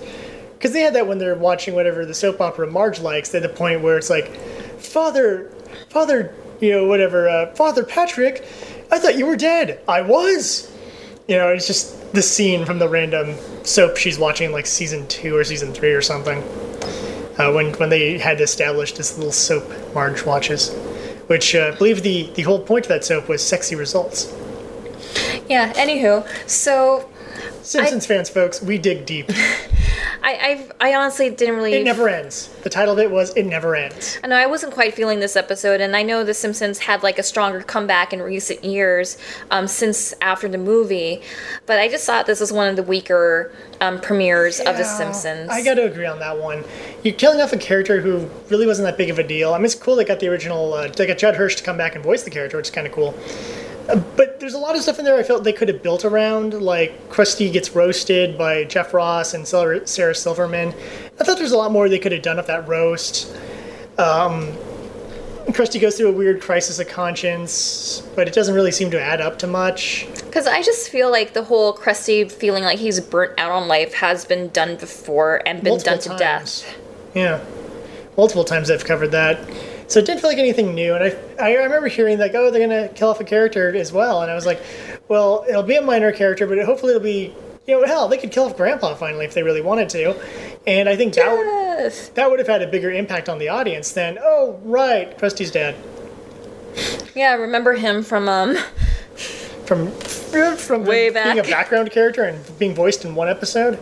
[0.55, 3.29] Because they had that when they're watching whatever the soap opera Marge likes.
[3.29, 4.35] They're the point where it's like,
[4.77, 5.49] Father,
[5.87, 8.45] Father, you know, whatever, uh, Father Patrick,
[8.91, 9.79] I thought you were dead.
[9.87, 10.69] I was.
[11.29, 15.33] You know, it's just the scene from the random soap she's watching, like season two
[15.37, 16.43] or season three or something
[17.38, 20.74] uh, when when they had established this little soap Marge watches,
[21.28, 24.34] which uh, I believe the the whole point of that soap was sexy results.
[25.50, 25.74] Yeah.
[25.74, 27.10] Anywho, so
[27.62, 29.29] Simpsons fans, folks, we dig deep.
[30.23, 31.73] I I, I honestly didn't really.
[31.73, 32.47] It never ends.
[32.63, 35.36] The title of it was "It Never Ends." I know I wasn't quite feeling this
[35.36, 39.17] episode, and I know The Simpsons had like a stronger comeback in recent years
[39.51, 41.21] um, since after the movie,
[41.65, 43.51] but I just thought this was one of the weaker
[43.82, 45.49] um, premieres of The Simpsons.
[45.49, 46.63] I got to agree on that one.
[47.03, 49.53] You're killing off a character who really wasn't that big of a deal.
[49.53, 51.77] I mean, it's cool they got the original, uh, they got Judd Hirsch to come
[51.77, 53.13] back and voice the character, which is kind of cool.
[53.89, 56.06] Uh, But there's a lot of stuff in there I felt they could have built
[56.06, 60.74] around, like Krusty gets roasted by Jeff Ross and Sarah Silverman.
[61.19, 63.36] I thought there's a lot more they could have done with that roast.
[63.98, 64.54] Um,
[65.48, 69.22] Krusty goes through a weird crisis of conscience, but it doesn't really seem to add
[69.22, 70.08] up to much.
[70.26, 73.93] Because I just feel like the whole Krusty feeling like he's burnt out on life
[73.96, 76.76] has been done before and been multiple done to death.
[77.13, 77.43] Yeah,
[78.17, 79.39] multiple times I've covered that.
[79.93, 82.67] So it didn't feel like anything new, and I I remember hearing like, oh, they're
[82.67, 84.60] gonna kill off a character as well, and I was like,
[85.08, 87.32] well, it'll be a minor character, but hopefully it'll be,
[87.67, 90.15] you know, hell, they could kill off Grandpa finally if they really wanted to,
[90.65, 92.10] and I think that would, Yes.
[92.15, 95.75] that would have had a bigger impact on the audience than, oh, right, Krusty's dad.
[97.13, 98.58] Yeah, I remember him from um
[99.67, 103.77] from from Way being a background character and being voiced in one episode,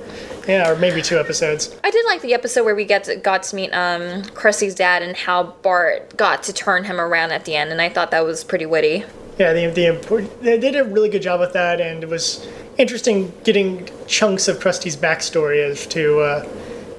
[0.52, 1.76] yeah, or maybe two episodes.
[1.84, 5.02] I did like the episode where we get to, got to meet um Krusty's dad
[5.02, 8.26] and how Bart got to turn him around at the end, and I thought that
[8.26, 9.06] was pretty witty.
[9.40, 12.48] Yeah, the, the important, they did a really good job with that, and it was
[12.78, 16.44] interesting getting chunks of Krusty's backstory as to uh,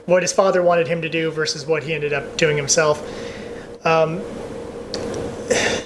[0.06, 3.00] what his father wanted him to do versus what he ended up doing himself.
[3.86, 4.16] Um,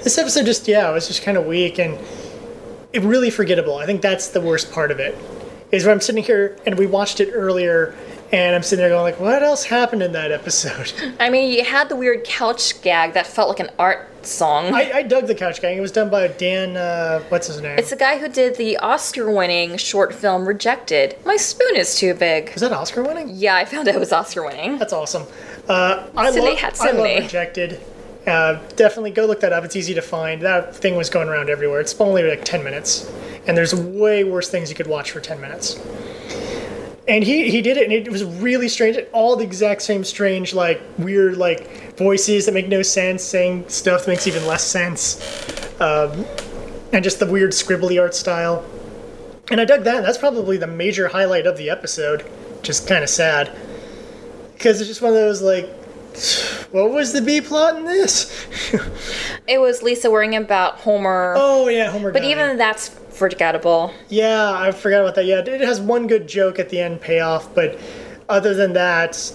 [0.03, 1.99] this episode just, yeah, it was just kind of weak and
[2.93, 3.77] it really forgettable.
[3.77, 5.15] I think that's the worst part of it,
[5.77, 7.95] is where I'm sitting here and we watched it earlier,
[8.33, 10.93] and I'm sitting there going like, what else happened in that episode?
[11.21, 14.75] I mean, you had the weird couch gag that felt like an art song.
[14.75, 15.77] I, I dug the couch gag.
[15.77, 17.79] It was done by Dan, uh, what's his name?
[17.79, 21.17] it's the guy who did the Oscar-winning short film Rejected.
[21.25, 22.53] My spoon is too big.
[22.53, 23.31] was that Oscar winning?
[23.33, 24.79] Yeah, I found out it was Oscar-winning.
[24.79, 25.25] That's awesome.
[25.69, 27.81] Uh, I, love, I love Rejected.
[28.27, 29.65] Uh, definitely go look that up.
[29.65, 30.43] It's easy to find.
[30.43, 31.81] That thing was going around everywhere.
[31.81, 33.11] It's only like 10 minutes.
[33.47, 35.81] And there's way worse things you could watch for 10 minutes.
[37.09, 38.99] And he, he did it, and it was really strange.
[39.13, 44.07] All the exact same strange, like, weird, like, voices that make no sense, saying stuff
[44.07, 45.21] that makes even less sense.
[45.81, 46.27] Um,
[46.93, 48.65] and just the weird scribbly art style.
[49.53, 50.03] And I dug that.
[50.03, 52.29] That's probably the major highlight of the episode,
[52.63, 53.57] Just kind of sad
[54.57, 55.71] because it's just one of those like
[56.73, 58.47] what was the b plot in this
[59.47, 62.33] It was Lisa worrying about Homer, oh yeah homer but dying.
[62.33, 63.93] even that's forgettable.
[64.09, 67.55] yeah i forgot about that yeah it has one good joke at the end payoff
[67.55, 67.79] but
[68.29, 69.33] other than that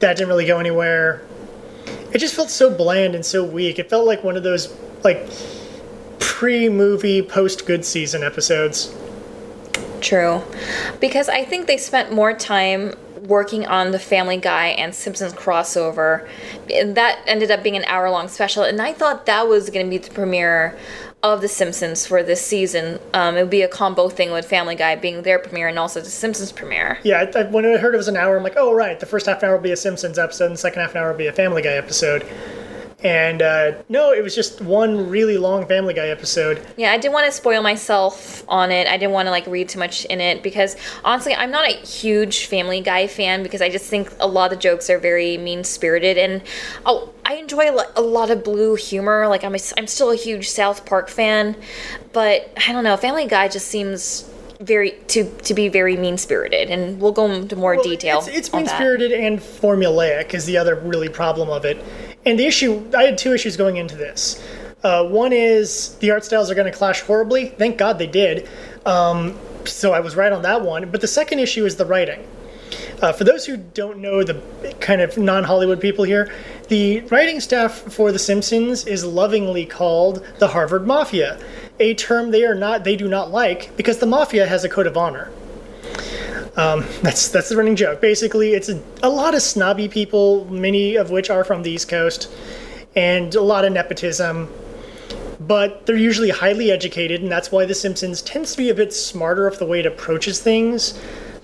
[0.00, 1.22] that didn't really go anywhere
[2.12, 5.28] it just felt so bland and so weak it felt like one of those like
[6.20, 8.94] pre-movie post-good season episodes
[10.04, 10.42] True.
[11.00, 12.94] Because I think they spent more time
[13.26, 16.28] working on the Family Guy and Simpsons crossover.
[16.72, 18.62] And that ended up being an hour long special.
[18.62, 20.78] And I thought that was going to be the premiere
[21.22, 22.98] of The Simpsons for this season.
[23.14, 26.00] Um, it would be a combo thing with Family Guy being their premiere and also
[26.00, 26.98] The Simpsons premiere.
[27.02, 29.06] yeah I, I, when i heard it was an hour i'm like oh right the
[29.06, 31.10] first half an hour will be a simpsons episode and the second half an hour
[31.12, 32.26] will be a family guy episode
[33.04, 36.66] And uh, no, it was just one really long Family Guy episode.
[36.78, 38.86] Yeah, I didn't want to spoil myself on it.
[38.86, 41.74] I didn't want to like read too much in it because honestly, I'm not a
[41.74, 45.36] huge Family Guy fan because I just think a lot of the jokes are very
[45.36, 46.42] mean spirited and
[46.86, 49.28] oh, I enjoy a lot of blue humor.
[49.28, 51.56] Like I'm a, I'm still a huge South Park fan,
[52.14, 52.96] but I don't know.
[52.96, 57.56] Family Guy just seems very to to be very mean spirited, and we'll go into
[57.56, 58.18] more Well, detail.
[58.20, 61.84] It's, it's mean spirited and formulaic is the other really problem of it.
[62.26, 64.42] And the issue, I had two issues going into this.
[64.82, 67.48] Uh, one is the art styles are going to clash horribly.
[67.48, 68.48] Thank God they did.
[68.84, 70.90] Um, so I was right on that one.
[70.90, 72.26] But the second issue is the writing.
[73.00, 74.40] Uh, for those who don't know the
[74.80, 76.32] kind of non Hollywood people here,
[76.68, 81.38] the writing staff for The Simpsons is lovingly called the Harvard Mafia,
[81.78, 84.86] a term they are not they do not like because the mafia has a code
[84.86, 85.30] of honor.
[86.56, 88.00] Um, that's that's the running joke.
[88.00, 91.88] Basically, it's a, a lot of snobby people, many of which are from the East
[91.88, 92.30] Coast,
[92.94, 94.48] and a lot of nepotism.
[95.40, 98.92] But they're usually highly educated, and that's why The Simpsons tends to be a bit
[98.92, 100.98] smarter of the way it approaches things.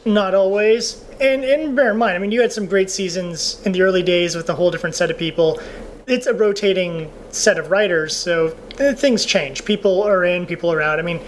[0.04, 1.04] Not always.
[1.20, 4.02] And, and bear in mind, I mean, you had some great seasons in the early
[4.02, 5.60] days with a whole different set of people.
[6.06, 9.64] It's a rotating set of writers, so uh, things change.
[9.66, 10.98] People are in, people are out.
[10.98, 11.20] I mean,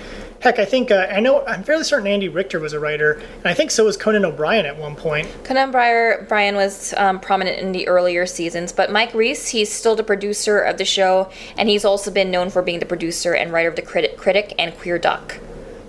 [0.42, 3.46] heck, I think, uh, I know, I'm fairly certain Andy Richter was a writer, and
[3.46, 5.28] I think so was Conan O'Brien at one point.
[5.44, 10.02] Conan O'Brien was um, prominent in the earlier seasons, but Mike Reiss, he's still the
[10.02, 13.68] producer of the show, and he's also been known for being the producer and writer
[13.68, 15.38] of The Critic, Critic and Queer Duck.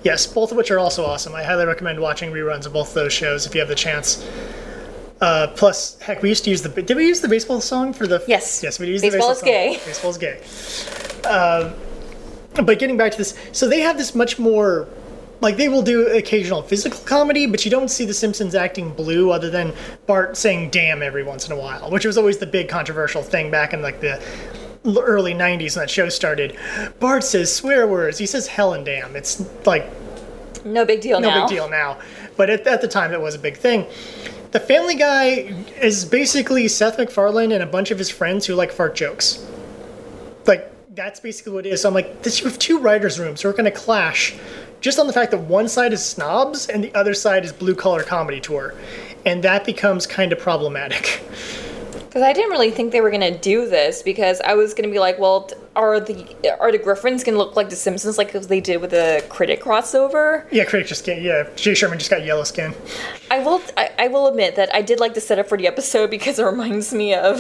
[0.04, 1.34] Yes, both of which are also awesome.
[1.34, 4.24] I highly recommend watching reruns of both those shows if you have the chance.
[5.22, 6.70] Uh, plus, heck, we used to use the.
[6.70, 8.22] Did we use the baseball song for the?
[8.28, 8.62] Yes.
[8.62, 9.48] Yes, we used Baseball the baseball is song.
[9.48, 9.80] gay.
[9.86, 11.24] Baseball is gay.
[11.24, 11.74] Uh,
[12.56, 14.88] but getting back to this, so they have this much more.
[15.42, 19.30] Like they will do occasional physical comedy, but you don't see the Simpsons acting blue
[19.32, 19.74] other than
[20.08, 23.52] Bart saying "damn" every once in a while, which was always the big controversial thing
[23.52, 24.22] back in like the
[24.86, 26.58] early '90s when that show started.
[27.02, 28.18] Bart says swear words.
[28.20, 29.86] He says "hell" and "damn." It's like
[30.64, 31.42] No big deal no now.
[31.46, 31.98] big deal now.
[32.38, 33.86] But at, at the time, it was a big thing.
[34.52, 38.72] The Family Guy is basically Seth MacFarlane and a bunch of his friends who like
[38.72, 39.46] fart jokes.
[40.48, 41.82] Like, that's basically what it is.
[41.82, 44.36] So I'm like, this, you have two writers' rooms who are going to clash
[44.80, 47.74] just on the fact that one side is snobs and the other side is blue
[47.74, 48.76] collar comedy tour.
[49.26, 51.22] And that becomes kind of problematic.
[52.14, 55.00] Because I didn't really think they were gonna do this because I was gonna be
[55.00, 58.60] like, well, t- are the are the Griffins gonna look like the Simpsons like they
[58.60, 60.46] did with the Critic crossover?
[60.52, 62.74] Yeah, Critic just get, yeah, Jay Sherman just got yellow skin.
[63.32, 66.12] I will I, I will admit that I did like the setup for the episode
[66.12, 67.38] because it reminds me of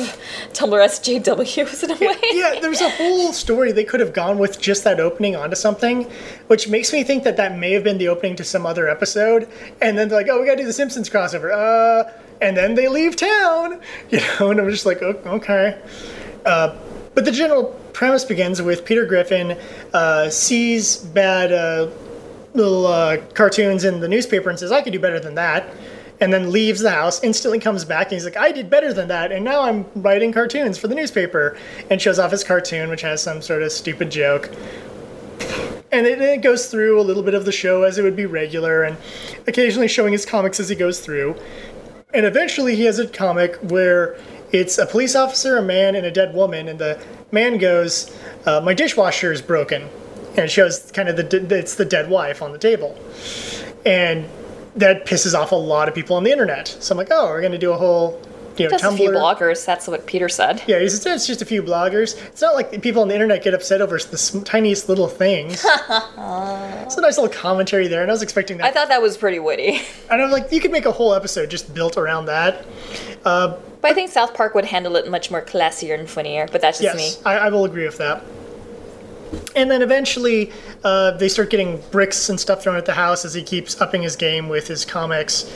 [0.54, 2.18] Tumblr SJWs in a way.
[2.32, 6.10] yeah, there's a whole story they could have gone with just that opening onto something,
[6.48, 9.48] which makes me think that that may have been the opening to some other episode.
[9.82, 11.52] And then they're like, oh, we gotta do the Simpsons crossover.
[11.54, 12.10] Uh,
[12.42, 15.80] and then they leave town, you know, and I'm just like, "Oh, okay.
[16.46, 16.76] Uh,
[17.14, 19.58] but the general premise begins with Peter Griffin
[19.94, 21.90] uh, sees bad uh,
[22.54, 25.74] little uh, cartoons in the newspaper and says, I could do better than that.
[26.20, 29.10] And then leaves the house, instantly comes back, and he's like, I did better than
[29.10, 31.58] that, and now I'm writing cartoons for the newspaper.
[31.90, 34.50] And shows off his cartoon, which has some sort of stupid joke.
[35.92, 38.26] And it, it goes through a little bit of the show as it would be
[38.26, 38.96] regular, and
[39.48, 41.36] occasionally showing his comics as he goes through.
[42.14, 44.16] And eventually he has a comic where
[44.54, 48.62] it's a police officer, a man, and a dead woman, and the man goes, uh,
[48.62, 49.90] "My dishwasher is broken,"
[50.30, 52.98] and it shows kind of the it's the dead wife on the table,
[53.86, 54.30] and
[54.76, 56.68] that pisses off a lot of people on the internet.
[56.68, 58.20] So I'm like, oh, we're gonna do a whole,
[58.58, 58.94] you know, Just Tumblr.
[58.94, 59.66] a few bloggers.
[59.66, 60.64] That's what Peter said.
[60.68, 62.20] Yeah, it's, it's just a few bloggers.
[62.28, 65.64] It's not like people on the internet get upset over the tiniest little things.
[65.88, 68.66] it's a nice little commentary there, and I was expecting that.
[68.68, 69.82] I thought that was pretty witty.
[70.12, 72.66] and I was like, you could make a whole episode just built around that.
[73.84, 76.48] But I think South Park would handle it much more classier and funnier.
[76.50, 77.24] But that's just Yes, me.
[77.26, 78.24] I, I will agree with that.
[79.58, 80.54] And then eventually,
[80.86, 84.02] uh, they start getting bricks and stuff thrown at the house as he keeps upping
[84.02, 85.52] his game with his comics,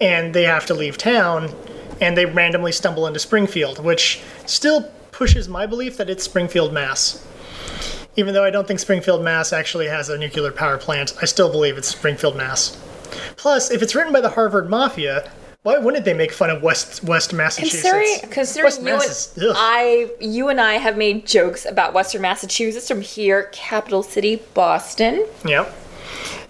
[0.00, 1.54] and they have to leave town,
[2.00, 7.26] and they randomly stumble into Springfield, which still pushes my belief that it's Springfield, Mass.
[8.16, 11.50] Even though I don't think Springfield, Mass actually has a nuclear power plant, I still
[11.50, 12.82] believe it's Springfield, Mass.
[13.36, 15.30] Plus, if it's written by the Harvard Mafia,
[15.66, 17.82] why wouldn't they make fun of West West Massachusetts?
[17.82, 19.56] Considering, considering West you, Mass and.
[19.56, 25.26] I, you and I have made jokes about Western Massachusetts from here, capital city, Boston.
[25.44, 25.68] Yeah.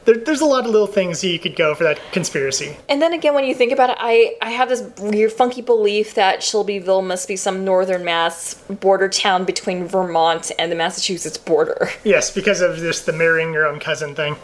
[0.04, 2.76] There, there's a lot of little things you could go for that conspiracy.
[2.90, 6.14] And then again, when you think about it, I, I have this weird, funky belief
[6.14, 11.88] that Shelbyville must be some northern Mass border town between Vermont and the Massachusetts border.
[12.04, 14.36] Yes, because of this the marrying your own cousin thing.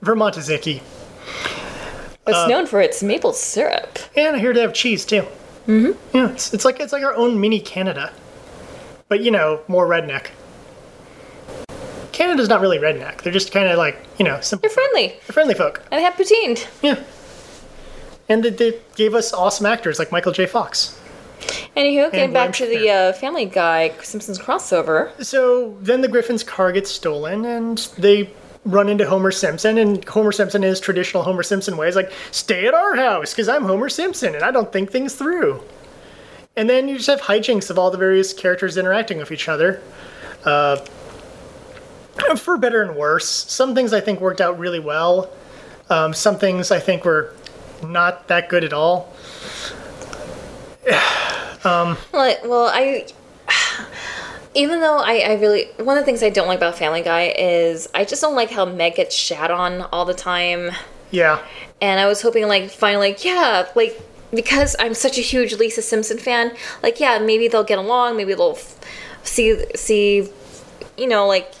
[0.00, 0.80] Vermont is icky.
[2.26, 3.98] It's Uh, known for its maple syrup.
[4.16, 5.26] And I hear they have cheese too.
[5.66, 6.16] Mm-hmm.
[6.16, 8.12] Yeah, it's, it's like it's like our own mini Canada.
[9.08, 10.28] but you know, more redneck.
[12.12, 13.22] Canada's not really redneck.
[13.22, 14.68] They're just kind of like you know, simple.
[14.68, 15.08] They're friendly.
[15.08, 15.82] They're friendly folk.
[15.90, 16.66] And they have poutine.
[16.82, 17.02] Yeah.
[18.28, 20.46] And they, they gave us awesome actors like Michael J.
[20.46, 20.98] Fox.
[21.76, 25.10] Anywho, getting And back to the uh, Family Guy Simpsons crossover.
[25.24, 28.30] So then the Griffin's car gets stolen, and they
[28.64, 32.74] run into Homer Simpson, and Homer Simpson is traditional Homer Simpson ways, like stay at
[32.74, 35.62] our house because I'm Homer Simpson and I don't think things through.
[36.56, 39.82] And then you just have hijinks of all the various characters interacting with each other.
[40.44, 40.84] Uh,
[42.36, 43.28] for better and worse.
[43.28, 45.30] Some things I think worked out really well.
[45.88, 47.34] Um, some things I think were
[47.82, 49.14] not that good at all.
[52.12, 53.06] Like, well, I.
[54.54, 55.66] Even though I, I really.
[55.78, 58.50] One of the things I don't like about Family Guy is I just don't like
[58.50, 60.70] how Meg gets shat on all the time.
[61.10, 61.42] Yeah.
[61.80, 64.00] And I was hoping, like, finally, like, yeah, like,
[64.32, 68.34] because I'm such a huge Lisa Simpson fan, like, yeah, maybe they'll get along, maybe
[68.34, 68.78] they'll f-
[69.22, 70.28] see, see,
[70.96, 71.52] you know, like,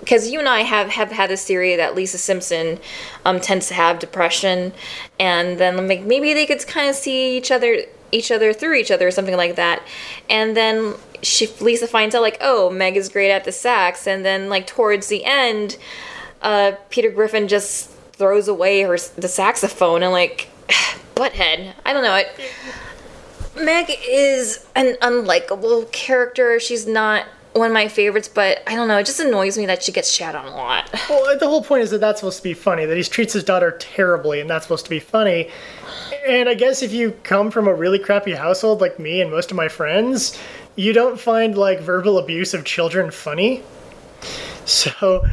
[0.00, 2.78] because you and I have, have had this theory that Lisa Simpson
[3.24, 4.72] um, tends to have depression,
[5.18, 8.90] and then like maybe they could kind of see each other each other through each
[8.90, 9.82] other or something like that,
[10.30, 14.24] and then she Lisa finds out like oh Meg is great at the sax, and
[14.24, 15.76] then like towards the end,
[16.42, 20.48] uh, Peter Griffin just throws away her the saxophone and like
[21.14, 21.72] butthead.
[21.84, 22.28] I don't know it.
[23.56, 26.60] Meg is an unlikable character.
[26.60, 28.98] She's not one of my favorites, but I don't know.
[28.98, 30.88] It just annoys me that she gets shat on a lot.
[31.08, 33.42] Well, the whole point is that that's supposed to be funny, that he treats his
[33.42, 35.50] daughter terribly, and that's supposed to be funny.
[36.26, 39.50] And I guess if you come from a really crappy household like me and most
[39.50, 40.38] of my friends,
[40.78, 43.64] you don't find like verbal abuse of children funny.
[44.64, 45.26] So,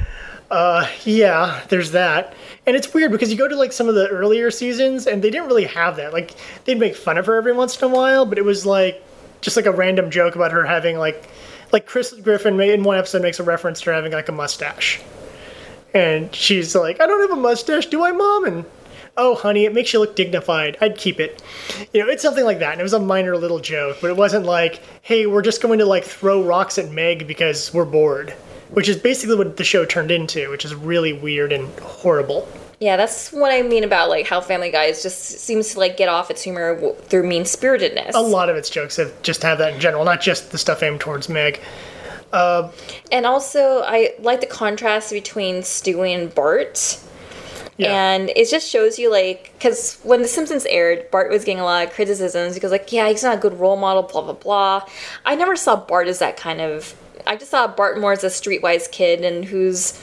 [0.49, 2.33] uh, yeah, there's that.
[2.65, 5.29] And it's weird because you go to like some of the earlier seasons and they
[5.29, 6.13] didn't really have that.
[6.13, 6.33] Like,
[6.63, 9.03] they'd make fun of her every once in a while, but it was like
[9.41, 11.29] just like a random joke about her having like,
[11.71, 14.99] like Chris Griffin in one episode makes a reference to her having like a mustache.
[15.93, 18.45] And she's like, I don't have a mustache, do I, mom?
[18.45, 18.65] And
[19.18, 20.78] oh, honey, it makes you look dignified.
[20.82, 21.41] I'd keep it.
[21.93, 22.74] You know, it's something like that.
[22.74, 25.80] And it was a minor little joke, but it wasn't like, hey, we're just going
[25.80, 28.32] to like throw rocks at Meg because we're bored,
[28.72, 32.47] which is basically what the show turned into, which is really weird and horrible.
[32.80, 35.95] Yeah, that's what I mean about like how Family Guy is just seems to like
[35.95, 38.13] get off its humor w- through mean spiritedness.
[38.16, 40.84] A lot of its jokes have just have that in general, not just the stuff
[40.84, 41.61] aimed towards Meg.
[42.34, 42.70] Uh,
[43.13, 46.99] and also, I like the contrast between Stewie and Bart.
[47.78, 48.13] Yeah.
[48.13, 51.65] And it just shows you, like, because when The Simpsons aired, Bart was getting a
[51.65, 54.89] lot of criticisms because, like, yeah, he's not a good role model, blah, blah, blah.
[55.26, 56.95] I never saw Bart as that kind of.
[57.28, 59.99] I just saw Bart more as a streetwise kid and who's.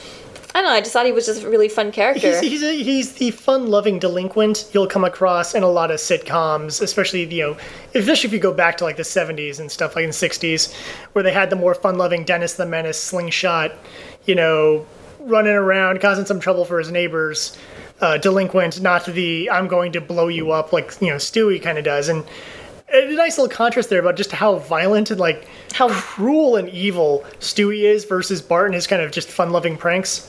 [0.54, 2.38] I don't know, I just thought he was just a really fun character.
[2.40, 6.82] He's, he's, a, he's the fun-loving delinquent you'll come across in a lot of sitcoms,
[6.82, 7.56] especially you know,
[7.94, 10.74] especially if you go back to like the '70s and stuff like in the '60s,
[11.14, 13.72] where they had the more fun-loving Dennis the Menace, slingshot,
[14.26, 14.84] you know,
[15.24, 17.56] running around causing some trouble for his neighbors,
[18.00, 21.78] uh, delinquent, not the I'm going to blow you up like you know Stewie kind
[21.78, 22.24] of does, and
[22.92, 27.24] a nice little contrast there about just how violent and like how cruel and evil
[27.40, 30.28] Stewie is versus Bart and his kind of just fun-loving pranks.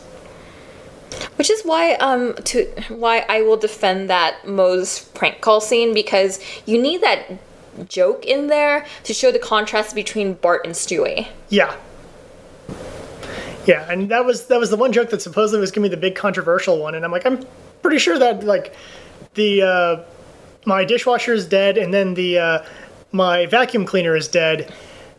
[1.35, 6.39] Which is why um to why I will defend that Moe's prank call scene because
[6.65, 7.39] you need that
[7.87, 11.27] joke in there to show the contrast between Bart and Stewie.
[11.49, 11.75] Yeah.
[13.65, 15.97] Yeah, and that was that was the one joke that supposedly was gonna be the
[16.01, 17.45] big controversial one, and I'm like, I'm
[17.81, 18.75] pretty sure that like
[19.35, 20.03] the uh,
[20.65, 22.65] my dishwasher is dead, and then the uh,
[23.11, 24.73] my vacuum cleaner is dead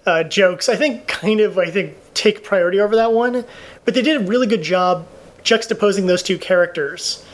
[0.07, 0.69] uh, jokes.
[0.69, 3.45] I think kind of I think take priority over that one,
[3.85, 5.07] but they did a really good job
[5.43, 7.25] juxtaposing those two characters.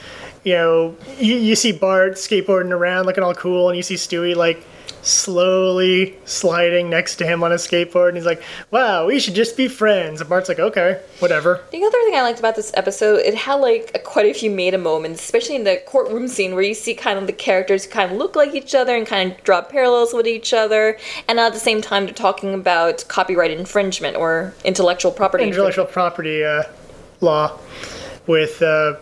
[0.44, 4.34] You know, you, you see Bart skateboarding around looking all cool, and you see Stewie
[4.34, 4.64] like
[5.02, 9.56] slowly sliding next to him on a skateboard, and he's like, "Wow, we should just
[9.56, 13.20] be friends." And Bart's like, "Okay, whatever." The other thing I liked about this episode,
[13.20, 16.62] it had like a, quite a few meta moments, especially in the courtroom scene where
[16.62, 19.32] you see kind of the characters who kind of look like each other and kind
[19.32, 20.98] of draw parallels with each other,
[21.28, 25.44] and at the same time they're talking about copyright infringement or intellectual property.
[25.44, 26.62] Intellectual property uh,
[27.20, 27.58] law
[28.26, 28.96] with uh,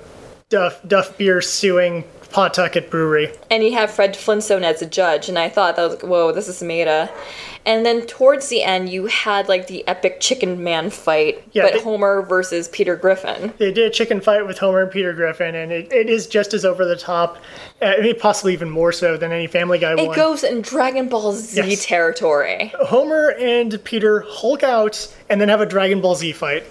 [0.49, 3.33] Duff Duff Beer suing Pawtucket Brewery.
[3.51, 6.33] and you have Fred Flintstone as a judge, and I thought that was like, whoa,
[6.33, 7.11] this is meta.
[7.67, 11.73] And then towards the end, you had like the epic chicken man fight, Yeah, but
[11.75, 13.53] they- Homer versus Peter Griffin.
[13.59, 16.55] They did a chicken fight with Homer and Peter Griffin, and it, it is just
[16.55, 17.37] as over the top,
[17.83, 20.17] uh, I mean, possibly even more so than any Family Guy It one.
[20.17, 21.85] goes in Dragon Ball Z Yes.
[21.85, 22.73] territory.
[22.81, 26.65] Homer and Peter Hulk out and then have a Dragon Ball Z fight.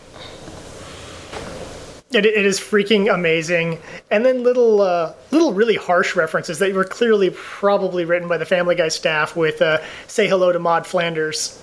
[2.12, 3.80] It, it is freaking amazing,
[4.10, 8.46] and then little, uh, little really harsh references that were clearly probably written by the
[8.46, 11.62] Family Guy staff with uh, "Say hello to Maude Flanders,"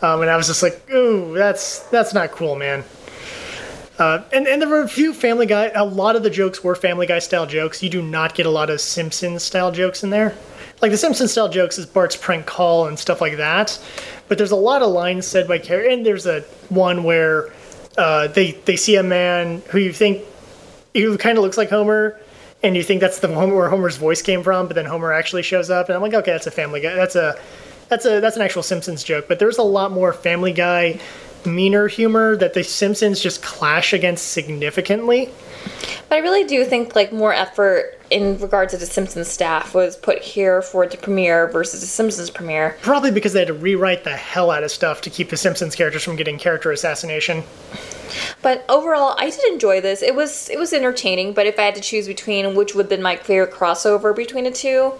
[0.00, 2.84] um, and I was just like, ooh, that's that's not cool, man.
[3.98, 5.72] Uh, and and there were a few Family Guy.
[5.74, 7.82] A lot of the jokes were Family Guy style jokes.
[7.82, 10.36] You do not get a lot of Simpsons style jokes in there.
[10.80, 13.78] Like the Simpsons style jokes is Bart's prank call and stuff like that.
[14.28, 15.90] But there's a lot of lines said by character.
[15.90, 17.52] And there's a one where
[17.98, 20.24] uh, they they see a man who you think
[20.94, 22.18] who kind of looks like Homer,
[22.62, 24.68] and you think that's the one where Homer's voice came from.
[24.68, 26.94] But then Homer actually shows up, and I'm like, okay, that's a Family Guy.
[26.94, 27.38] That's a
[27.88, 29.26] that's a that's an actual Simpsons joke.
[29.28, 31.00] But there's a lot more Family Guy
[31.46, 35.30] meaner humor that the Simpsons just clash against significantly.
[36.08, 39.96] But I really do think like more effort in regards to the Simpsons staff was
[39.96, 42.76] put here for the premiere versus the Simpsons premiere.
[42.80, 45.74] Probably because they had to rewrite the hell out of stuff to keep the Simpsons
[45.74, 47.42] characters from getting character assassination.
[48.42, 50.02] But overall, I did enjoy this.
[50.02, 51.32] It was it was entertaining.
[51.32, 54.44] But if I had to choose between which would have been my favorite crossover between
[54.44, 54.92] the two,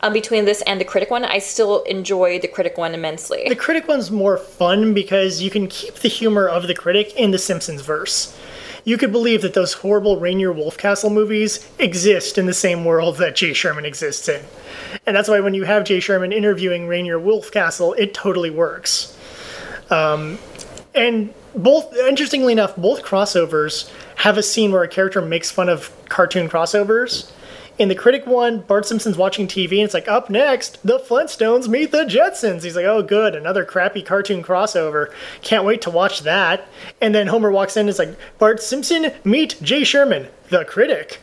[0.00, 3.44] um, between this and the critic one, I still enjoyed the critic one immensely.
[3.48, 7.30] The critic one's more fun because you can keep the humor of the critic in
[7.30, 8.36] the Simpsons verse.
[8.84, 13.36] You could believe that those horrible Rainier Wolfcastle movies exist in the same world that
[13.36, 14.42] Jay Sherman exists in.
[15.04, 19.14] And that's why when you have Jay Sherman interviewing Rainier Wolfcastle, it totally works.
[19.90, 20.38] Um,
[20.94, 25.92] and both, interestingly enough, both crossovers have a scene where a character makes fun of
[26.08, 27.30] cartoon crossovers.
[27.78, 31.68] In the critic one, Bart Simpson's watching TV and it's like, up next, the Flintstones
[31.68, 32.64] meet the Jetsons.
[32.64, 35.12] He's like, oh, good, another crappy cartoon crossover.
[35.42, 36.66] Can't wait to watch that.
[37.00, 41.20] And then Homer walks in and is like, Bart Simpson, meet Jay Sherman, the critic.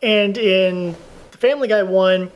[0.00, 0.96] And in
[1.32, 2.30] the Family Guy one,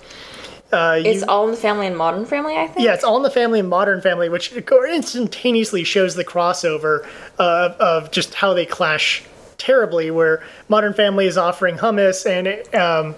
[0.72, 2.84] uh, you, it's all in the family and Modern Family, I think.
[2.84, 7.06] yeah, it's all in the family and modern family, which instantaneously shows the crossover
[7.38, 9.22] uh, of just how they clash
[9.58, 10.10] terribly.
[10.10, 13.14] Where Modern Family is offering hummus, and um,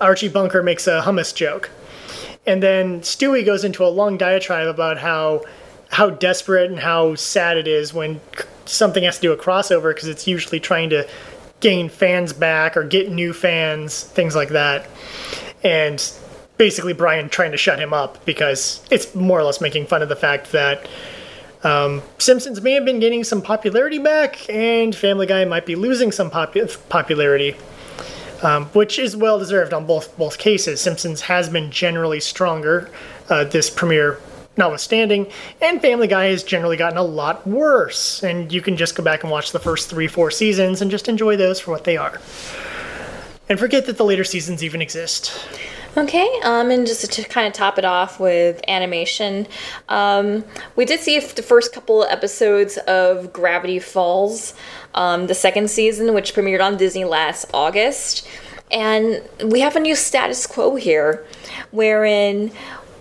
[0.00, 1.70] Archie Bunker makes a hummus joke,
[2.46, 5.44] and then Stewie goes into a long diatribe about how
[5.90, 8.20] how desperate and how sad it is when
[8.66, 11.08] something has to do a crossover because it's usually trying to
[11.60, 14.86] gain fans back or get new fans, things like that,
[15.62, 16.12] and
[16.62, 20.08] basically Brian trying to shut him up because it's more or less making fun of
[20.08, 20.88] the fact that
[21.64, 26.12] um, Simpsons may have been gaining some popularity back, and Family Guy might be losing
[26.12, 27.56] some popu- popularity,
[28.44, 30.80] um, which is well deserved on both both cases.
[30.80, 32.88] Simpsons has been generally stronger
[33.28, 34.20] uh, this premiere
[34.56, 35.26] notwithstanding,
[35.60, 38.22] and Family Guy has generally gotten a lot worse.
[38.22, 41.08] And you can just go back and watch the first three, four seasons and just
[41.08, 42.20] enjoy those for what they are.
[43.48, 45.32] And forget that the later seasons even exist.
[45.94, 49.46] Okay, um, and just to kind of top it off with animation,
[49.90, 50.42] um,
[50.74, 54.54] we did see the first couple episodes of Gravity Falls,
[54.94, 58.26] um, the second season, which premiered on Disney last August.
[58.70, 61.26] And we have a new status quo here,
[61.72, 62.52] wherein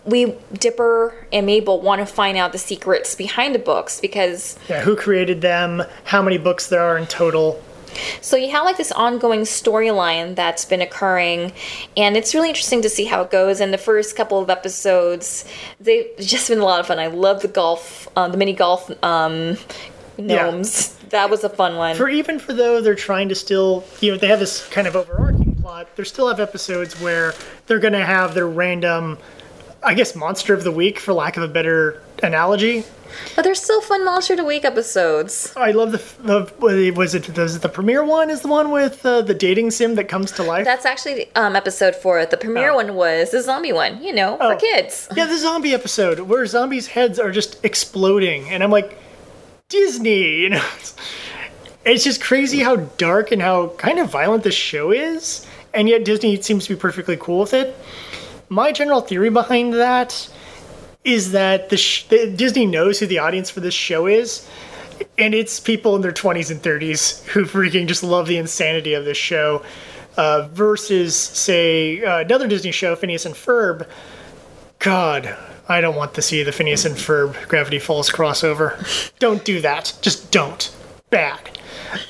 [0.04, 4.82] we, Dipper and Mabel, want to find out the secrets behind the books because Yeah,
[4.82, 5.84] who created them?
[6.04, 7.64] How many books there are in total?
[8.22, 11.54] So you have like this ongoing storyline that's been occurring,
[11.98, 13.60] and it's really interesting to see how it goes.
[13.60, 15.46] And the first couple of episodes,
[15.80, 17.00] they've just been a lot of fun.
[17.00, 19.58] I love the golf, uh, the mini golf um,
[20.18, 20.96] gnomes.
[21.10, 21.96] That was a fun one.
[21.96, 24.96] For even for though they're trying to still, you know, they have this kind of
[24.96, 25.96] overarching plot.
[25.96, 27.34] They still have episodes where
[27.68, 29.18] they're going to have their random,
[29.84, 32.84] I guess, monster of the week, for lack of a better analogy.
[33.36, 35.52] but they're still fun Monster of the Week episodes.
[35.58, 39.04] I love the, the was it was it the premiere one is the one with
[39.06, 40.66] uh, the dating sim that comes to life.
[40.66, 42.24] That's actually um, episode four.
[42.26, 42.76] The premiere Oh.
[42.76, 44.58] one was the zombie one, you know, for Oh.
[44.58, 45.10] kids.
[45.18, 48.98] Yeah, the zombie episode where zombies' heads are just exploding, and I'm like,
[49.70, 50.66] Disney, you know.
[50.78, 50.96] It's,
[51.84, 56.06] it's just crazy how dark and how kind of violent this show is, and yet
[56.06, 57.76] Disney seems to be perfectly cool with it.
[58.52, 60.30] My general theory behind that
[61.06, 64.46] is that the, sh- that Disney knows who the audience for this show is,
[65.18, 69.06] and it's people in their 20s and 30s who freaking just love the insanity of
[69.06, 69.64] this show.
[70.18, 73.88] Uh, versus, say, uh, another Disney show, Phineas and Ferb,
[74.80, 75.34] God,
[75.70, 78.76] I don't want to see the Phineas and Ferb Gravity Falls crossover.
[79.20, 79.98] don't do that.
[80.02, 80.76] Just don't.
[81.10, 81.40] Bad.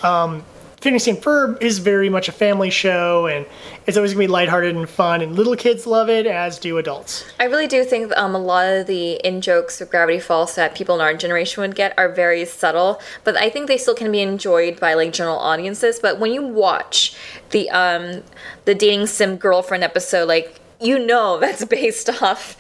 [0.02, 0.44] Um,
[0.82, 3.46] Phineas and Ferb is very much a family show, and
[3.86, 7.24] it's always gonna be lighthearted and fun, and little kids love it, as do adults.
[7.40, 10.74] I really do think um, a lot of the in jokes of Gravity Falls that
[10.74, 14.12] people in our generation would get are very subtle, but I think they still can
[14.12, 16.00] be enjoyed by like general audiences.
[16.00, 17.16] But when you watch
[17.52, 18.24] the um,
[18.66, 22.58] the dating sim girlfriend episode, like you know that's based off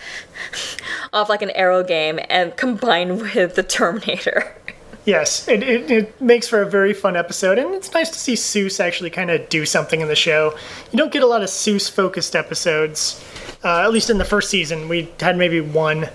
[1.12, 4.56] off like an Arrow game and combined with the Terminator.
[5.04, 8.34] Yes, it, it, it makes for a very fun episode, and it's nice to see
[8.34, 10.56] Soos actually kind of do something in the show.
[10.91, 13.24] You don't get a lot of Soos focused episodes,
[13.64, 14.88] uh, at least in the first season.
[14.89, 16.10] We had maybe one.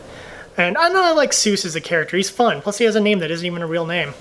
[0.57, 2.17] And I know I like Soos as a character.
[2.17, 2.63] He's fun.
[2.63, 4.15] Plus, he has a name that isn't even a real name.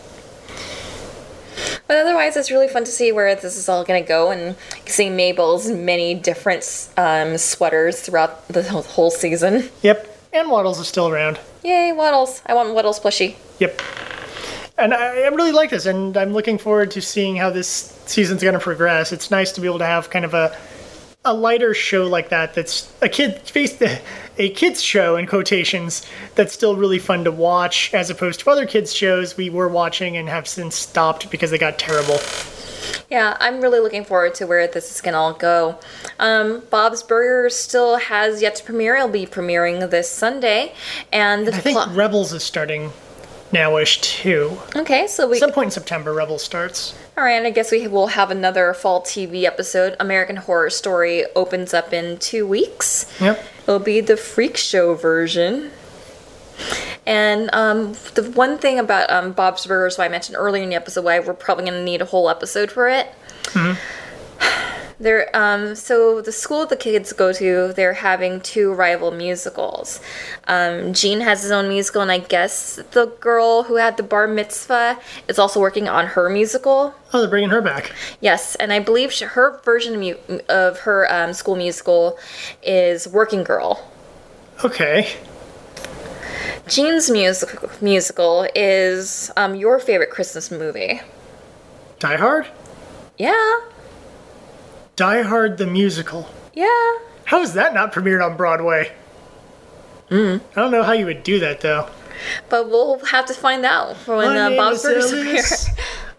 [1.87, 4.55] But otherwise, it's really fun to see where this is all going to go and
[4.87, 9.69] see Mabel's many different um, sweaters throughout the whole- whole season.
[9.83, 10.11] Yep.
[10.33, 11.39] And Waddles is still around.
[11.63, 12.41] Yay, Waddles!
[12.47, 13.35] I want Waddles plushie.
[13.59, 13.79] Yep.
[14.77, 17.67] And I, I really like this, and I'm looking forward to seeing how this
[18.05, 19.13] season's going to progress.
[19.13, 20.55] It's nice to be able to have kind of a
[21.25, 22.53] a lighter show like that.
[22.53, 23.81] That's a kid face
[24.37, 26.05] a kids show in quotations
[26.35, 30.15] that's still really fun to watch, as opposed to other kids shows we were watching
[30.17, 32.19] and have since stopped because they got terrible.
[33.09, 35.79] Yeah, I'm really looking forward to where this is going to all go.
[36.19, 38.95] Um, Bob's Burgers still has yet to premiere.
[38.95, 40.73] It'll be premiering this Sunday,
[41.11, 42.91] and the I think pl- Rebels is starting
[43.55, 44.57] nowish too.
[44.75, 46.93] okay, so we Some point in September, Rebels starts.
[47.17, 49.95] All right, and I guess we will have another fall TV episode.
[49.99, 53.11] American Horror Story opens up in two weeks.
[53.21, 53.43] Yep.
[53.63, 55.71] It'll be the Freak Show version.
[57.05, 60.75] And um, the one thing about um, Bob's Burgers, what I mentioned earlier in the
[60.75, 63.07] episode, why we're probably going to need a whole episode for it.
[64.97, 69.99] They're um, so the school the kids go to, they're having two rival musicals.
[70.47, 74.25] Um, Gene has his own musical, and I guess the girl who had the bar
[74.25, 76.95] mitzvah is also working on her musical.
[77.11, 77.93] Oh, they're bringing her back.
[78.21, 82.17] Yes, and I believe she, her version of, mu- of her um, school musical
[82.63, 83.85] is Working Girl.
[84.63, 85.09] Okay.
[86.69, 91.01] Gene's music- musical is um, your favorite Christmas movie.
[91.99, 92.47] Die Hard?
[93.17, 93.59] Yeah,
[94.95, 96.29] Die Hard the musical.
[96.53, 96.93] yeah.
[97.25, 98.91] How is that not premiered on Broadway?
[100.09, 100.37] Hmm.
[100.51, 101.89] I don't know how you would do that though.
[102.49, 105.41] But we'll have to find out for when My uh, Bob's Burgers appear.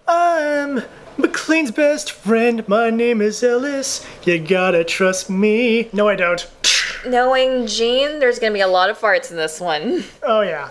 [0.08, 0.82] I'm
[1.16, 2.66] McClane's best friend.
[2.68, 4.04] My name is Ellis.
[4.24, 5.88] You gotta trust me.
[5.92, 6.44] No, I don't.
[7.06, 10.02] Knowing Gene, there's gonna be a lot of farts in this one.
[10.24, 10.70] Oh yeah,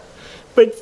[0.54, 0.76] but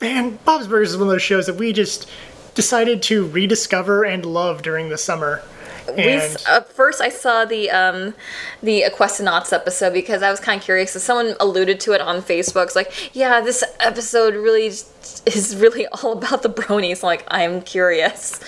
[0.00, 2.06] man, Bob's Burgers is one of those shows that we just
[2.54, 5.42] decided to rediscover and love during the summer.
[5.88, 8.14] We, And s- uh, first, I saw the um,
[8.62, 10.92] the Equestranauts episode because I was kind of curious.
[10.92, 12.64] So someone alluded to it on Facebook.
[12.64, 17.02] It's like, yeah, this episode really is really all about the bronies.
[17.02, 18.40] Like, I'm curious,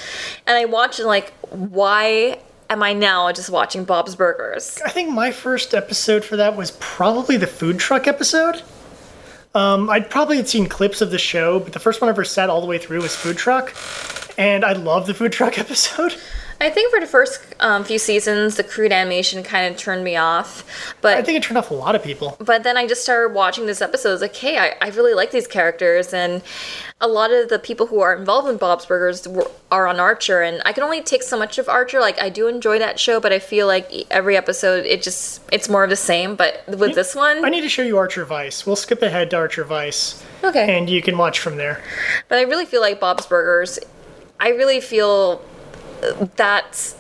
[0.47, 2.39] and I watched and like, why
[2.70, 4.80] am I now just watching Bob's Burgers?
[4.85, 8.62] I think my first episode for that was probably the food truck episode.
[9.55, 12.24] Um, I'd probably had seen clips of the show, but the first one I ever
[12.24, 13.74] sat all the way through was food truck,
[14.39, 16.14] and I love the food truck episode.
[16.63, 20.15] I think for the first um, few seasons, the crude animation kind of turned me
[20.15, 20.65] off,
[21.01, 22.37] but I think it turned off a lot of people.
[22.39, 24.11] but then I just started watching this episode.
[24.11, 26.41] I was like, hey, I, I really like these characters, and
[27.01, 30.41] a lot of the people who are involved in Bob's Burgers were, are on Archer,
[30.41, 31.99] and I can only take so much of Archer.
[32.01, 35.69] Like, I do enjoy that show, but I feel like every episode, it just it's
[35.69, 36.37] more of the same.
[36.37, 38.67] But with this one, I need to show you Archer Vice.
[38.67, 41.83] We'll skip ahead to Archer Vice, okay, and you can watch from there.
[42.29, 43.81] but I really feel like Bob's Burgers.
[44.39, 45.43] I really feel
[46.36, 46.96] that's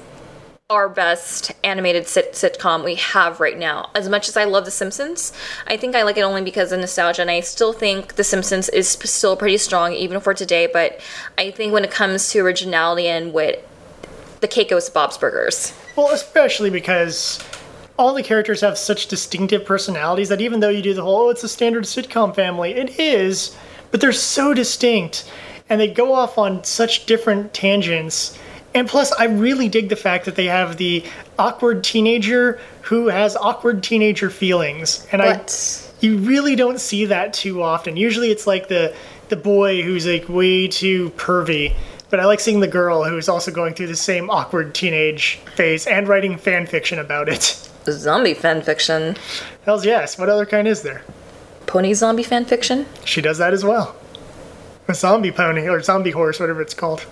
[0.70, 3.90] our best animated sit- sitcom we have right now.
[3.94, 5.32] As much as I love The Simpsons,
[5.66, 8.68] I think I like it only because of nostalgia, and I still think The Simpsons
[8.70, 10.66] is still pretty strong even for today.
[10.72, 11.00] But
[11.36, 13.68] I think when it comes to originality and wit,
[14.40, 15.74] the cake goes to Bob's Burgers.
[15.94, 17.38] Well, especially because
[17.98, 21.30] all the characters have such distinctive personalities that even though you do the whole, oh,
[21.30, 23.56] it's a standard sitcom family, it is,
[23.90, 25.30] but they're so distinct
[25.68, 28.38] and they go off on such different tangents.
[28.74, 31.04] And plus, I really dig the fact that they have the
[31.38, 35.06] awkward teenager who has awkward teenager feelings.
[35.12, 35.44] And I
[36.00, 37.96] you really don't see that too often.
[37.96, 38.94] Usually it's like the
[39.28, 41.74] the boy who's like way too pervy.
[42.10, 45.86] But I like seeing the girl who's also going through the same awkward teenage phase
[45.86, 47.42] and writing fan fiction about it.
[47.90, 49.16] zombie fan fiction,
[49.64, 50.18] Hells yes.
[50.18, 51.02] What other kind is there?
[51.72, 52.84] pony zombie fan fiction.
[53.04, 53.96] She does that as well.
[54.88, 57.06] A zombie pony or zombie horse, whatever it's called.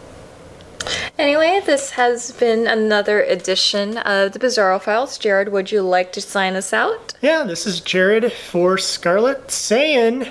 [1.19, 5.19] Anyway, this has been another edition of the Bizarro Files.
[5.19, 7.15] Jared, would you like to sign us out?
[7.21, 10.29] Yeah, this is Jared for Scarlet saying,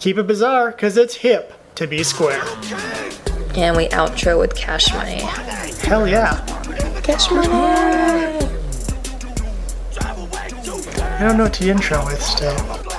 [0.00, 2.42] keep it bizarre because it's hip to be square.
[3.56, 5.20] And we outro with cash money.
[5.82, 6.44] Hell yeah.
[7.02, 7.48] Cash money.
[11.16, 12.93] I don't know what to intro with still.